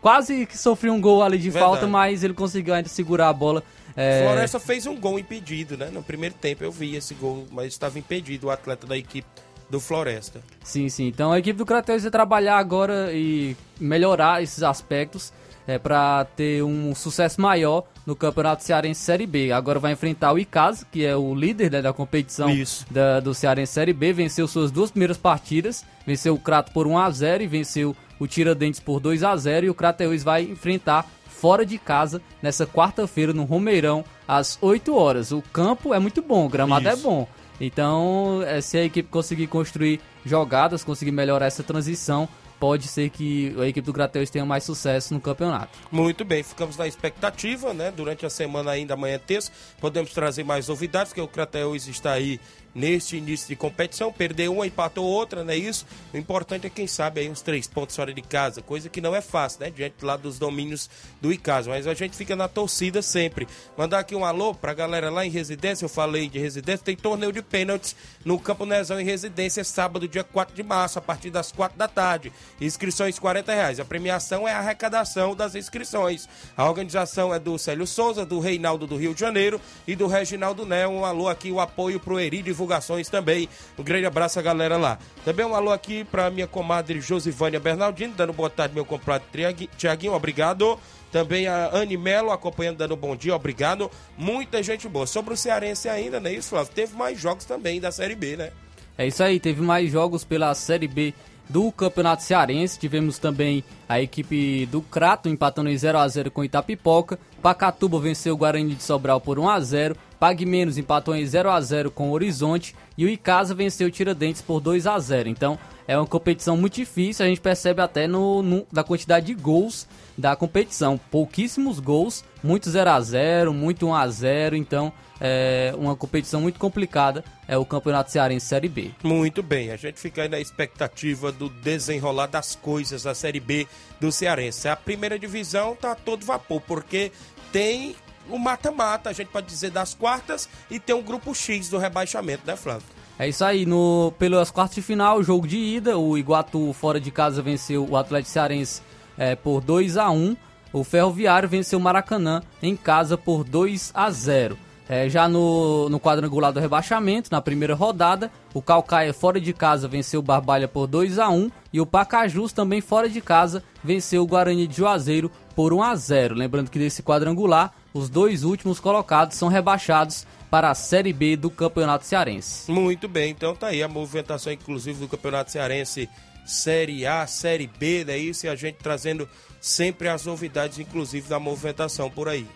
[0.00, 1.64] quase que sofreu um gol ali de Verdade.
[1.64, 3.62] falta, mas ele conseguiu ainda segurar a bola.
[3.96, 5.88] É, Floresta fez um gol impedido, né?
[5.92, 9.28] No primeiro tempo eu vi esse gol, mas estava impedido o atleta da equipe
[9.70, 10.40] do Floresta.
[10.62, 11.06] Sim, sim.
[11.08, 15.32] Então a equipe do Crateus vai trabalhar agora e melhorar esses aspectos
[15.66, 19.50] é, para ter um sucesso maior no Campeonato Cearense Série B.
[19.50, 22.48] Agora vai enfrentar o Icasa, que é o líder né, da competição
[22.90, 24.12] da- do Cearense Série B.
[24.12, 28.26] Venceu suas duas primeiras partidas, venceu o Crato por 1 a 0 e venceu o
[28.26, 33.32] Tiradentes por 2 a 0 E o Crateus vai enfrentar fora de casa nessa quarta-feira
[33.32, 35.32] no Romeirão às 8 horas.
[35.32, 37.02] O campo é muito bom, o gramado é Isso.
[37.02, 37.26] bom.
[37.60, 42.28] Então, eh, se a equipe conseguir construir jogadas, conseguir melhorar essa transição,
[42.58, 45.78] pode ser que a equipe do Crateus tenha mais sucesso no campeonato.
[45.90, 47.92] Muito bem, ficamos na expectativa, né?
[47.94, 52.40] Durante a semana ainda amanhã terça, podemos trazer mais novidades, porque o Crateus está aí
[52.74, 55.86] neste início de competição, perdeu uma, empatou outra, não é isso?
[56.12, 59.14] O importante é, quem sabe, aí uns três pontos fora de casa, coisa que não
[59.14, 59.70] é fácil, né?
[59.70, 63.46] Diante lá dos domínios do Icasa, mas a gente fica na torcida sempre.
[63.76, 67.32] Mandar aqui um alô pra galera lá em Residência, eu falei de Residência, tem torneio
[67.32, 67.94] de pênaltis
[68.24, 71.86] no Campo Nezão em Residência, sábado, dia 4 de março, a partir das 4 da
[71.86, 72.32] tarde.
[72.60, 73.80] Inscrições 40 reais.
[73.80, 76.28] A premiação é a arrecadação das inscrições.
[76.56, 80.64] A organização é do Célio Souza, do Reinaldo do Rio de Janeiro e do Reginaldo
[80.64, 80.86] Né.
[80.86, 83.48] Um alô aqui, o apoio pro Eri Divulgações também.
[83.78, 84.98] Um grande abraço a galera lá.
[85.24, 90.14] Também um alô aqui pra minha comadre Josivânia Bernardino, dando boa tarde, meu compadre Tiaguinho,
[90.14, 90.78] obrigado.
[91.12, 93.90] Também a Anne Melo acompanhando, dando bom dia, obrigado.
[94.16, 95.06] Muita gente boa.
[95.06, 96.32] Sobre o Cearense ainda, né?
[96.32, 96.72] Isso, Flávio?
[96.74, 98.50] Teve mais jogos também da Série B, né?
[98.96, 101.14] É isso aí, teve mais jogos pela Série B
[101.48, 102.78] do Campeonato Cearense.
[102.78, 107.18] Tivemos também a equipe do Crato empatando em 0 a 0 com Itapipoca.
[107.42, 109.96] Pacatuba venceu o Guarani de Sobral por 1 a 0.
[110.24, 113.90] Pague Menos empatou em 0 a 0 com o Horizonte e o Icasa venceu o
[113.90, 115.28] Tiradentes por 2 a 0.
[115.28, 119.34] Então, é uma competição muito difícil, a gente percebe até no, no- da quantidade de
[119.34, 120.96] gols da competição.
[121.10, 126.58] Pouquíssimos gols, muito 0 a 0, muito 1 a 0, então é uma competição muito
[126.58, 128.92] complicada, é o Campeonato Cearense Série B.
[129.02, 133.66] Muito bem, a gente fica aí na expectativa do desenrolar das coisas da Série B
[134.00, 134.68] do Cearense.
[134.68, 137.12] A primeira divisão tá todo vapor, porque
[137.52, 137.94] tem
[138.28, 142.42] o mata-mata, a gente pode dizer, das quartas e tem um grupo X do rebaixamento,
[142.46, 142.86] né, Flávio?
[143.18, 147.10] É isso aí, no, pelas quartas de final, jogo de ida, o Iguatu fora de
[147.10, 148.82] casa venceu o Atlético Cearense
[149.16, 150.36] é, por 2 a 1
[150.72, 154.58] O Ferroviário venceu o Maracanã em casa por 2 a 0
[154.88, 159.88] é, já no, no quadrangular do rebaixamento, na primeira rodada, o Calcaia fora de casa
[159.88, 164.22] venceu o Barbalha por 2 a 1 e o Pacajus também fora de casa venceu
[164.22, 166.34] o Guarani de Juazeiro por 1 a 0.
[166.34, 171.48] Lembrando que desse quadrangular, os dois últimos colocados são rebaixados para a Série B do
[171.48, 172.70] Campeonato Cearense.
[172.70, 176.10] Muito bem, então tá aí a movimentação inclusive do Campeonato Cearense
[176.44, 179.28] Série A, Série B, daí isso e a gente trazendo
[179.60, 182.46] sempre as novidades inclusive da movimentação por aí.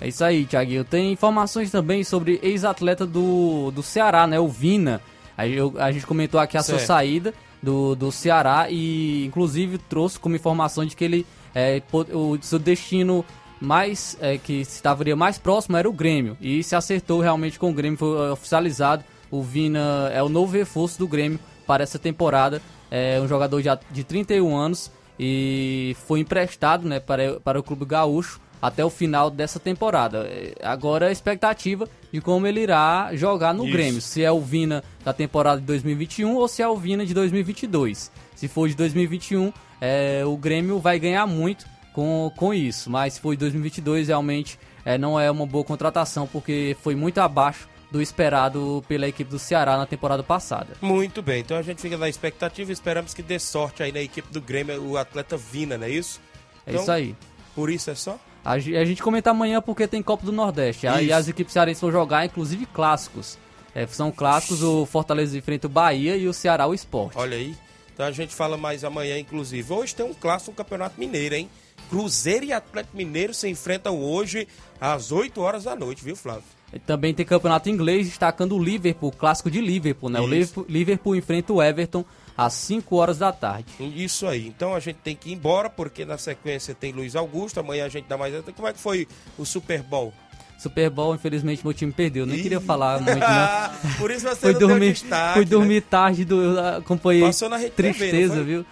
[0.00, 0.84] É isso aí, Thiaguinho.
[0.84, 4.40] Tem informações também sobre ex-atleta do, do Ceará, né?
[4.40, 5.00] O Vina.
[5.36, 6.78] A, eu, a gente comentou aqui a certo.
[6.78, 7.32] sua saída
[7.62, 11.26] do, do Ceará e, inclusive, trouxe como informação de que ele.
[11.54, 13.24] É, o seu destino
[13.64, 16.36] mais é, que estaria mais próximo era o Grêmio.
[16.40, 19.04] E se acertou realmente com o Grêmio, foi é, oficializado.
[19.30, 22.62] O Vina é o novo reforço do Grêmio para essa temporada.
[22.90, 27.84] É um jogador de, de 31 anos e foi emprestado né, para, para o Clube
[27.84, 30.26] Gaúcho até o final dessa temporada.
[30.26, 33.72] É, agora a expectativa de como ele irá jogar no Isso.
[33.72, 34.00] Grêmio.
[34.00, 38.10] Se é o Vina da temporada de 2021 ou se é o Vina de 2022.
[38.34, 42.90] Se for de 2021, é, o Grêmio vai ganhar muito com, com isso.
[42.90, 48.02] Mas de 2022, realmente é, não é uma boa contratação, porque foi muito abaixo do
[48.02, 50.76] esperado pela equipe do Ceará na temporada passada.
[50.82, 54.00] Muito bem, então a gente fica na expectativa e esperamos que dê sorte aí na
[54.00, 56.20] equipe do Grêmio, o atleta Vina, não é isso?
[56.66, 57.16] Então, é isso aí.
[57.54, 58.18] Por isso é só?
[58.44, 60.86] A, gente comenta amanhã porque tem Copa do Nordeste.
[60.86, 60.94] Isso.
[60.94, 63.38] Aí as equipes cearenses vão jogar, inclusive, clássicos.
[63.74, 67.16] É, são clássicos, o Fortaleza enfrenta o Bahia e o Ceará o Esporte.
[67.16, 67.56] Olha aí.
[67.92, 69.72] Então a gente fala mais amanhã, inclusive.
[69.72, 71.48] Hoje tem um clássico no Campeonato Mineiro, hein?
[71.88, 74.48] Cruzeiro e Atlético Mineiro se enfrentam hoje
[74.80, 76.44] às 8 horas da noite, viu, Flávio?
[76.86, 80.18] Também tem campeonato inglês destacando o Liverpool, clássico de Liverpool, né?
[80.18, 80.26] Isso.
[80.26, 82.04] O Liverpool, Liverpool enfrenta o Everton
[82.36, 83.72] às 5 horas da tarde.
[83.78, 84.48] Isso aí.
[84.48, 87.60] Então a gente tem que ir embora, porque na sequência tem Luiz Augusto.
[87.60, 88.34] Amanhã a gente dá mais.
[88.56, 89.06] Como é que foi
[89.38, 90.12] o Super Bowl?
[90.58, 92.24] Super Bowl, infelizmente, meu time perdeu.
[92.24, 92.42] Nem Ih.
[92.42, 93.94] queria falar muito, não.
[93.98, 95.86] Por isso você fui não dormir, destaque, Fui dormir né?
[95.88, 98.66] tarde, do, acompanhei Passou na Rede Tristeza, TV, viu?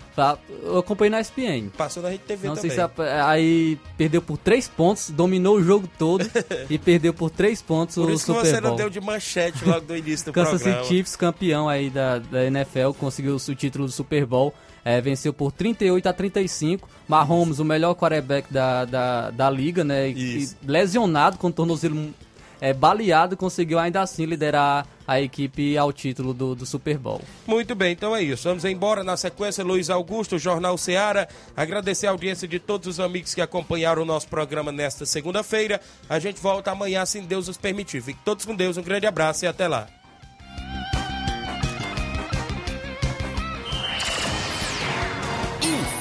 [0.63, 1.69] Eu acompanhei na ESPN.
[1.77, 2.71] Passou na Rede TV não também.
[2.71, 6.25] Sei se aí perdeu por três pontos, dominou o jogo todo
[6.71, 8.41] e perdeu por três pontos por o Super Bowl.
[8.41, 10.77] Por isso você não deu de manchete logo do início do Kansas programa.
[10.77, 14.55] Kansas City Chiefs, campeão aí da, da NFL, conseguiu o título do Super Bowl.
[14.85, 16.89] É, venceu por 38 a 35.
[17.07, 20.11] Mahomes, o melhor quarterback da, da, da liga, né?
[20.11, 22.13] E, lesionado com o tornozelo
[22.61, 27.21] é, baleado, conseguiu ainda assim liderar a equipe ao título do, do Super Bowl.
[27.45, 28.49] Muito bem, então é isso.
[28.49, 31.29] Vamos embora na sequência, Luiz Augusto, Jornal Seara.
[31.57, 35.81] Agradecer a audiência de todos os amigos que acompanharam o nosso programa nesta segunda-feira.
[36.09, 38.01] A gente volta amanhã, se Deus nos permitir.
[38.01, 39.89] Fiquem todos com Deus, um grande abraço e até lá.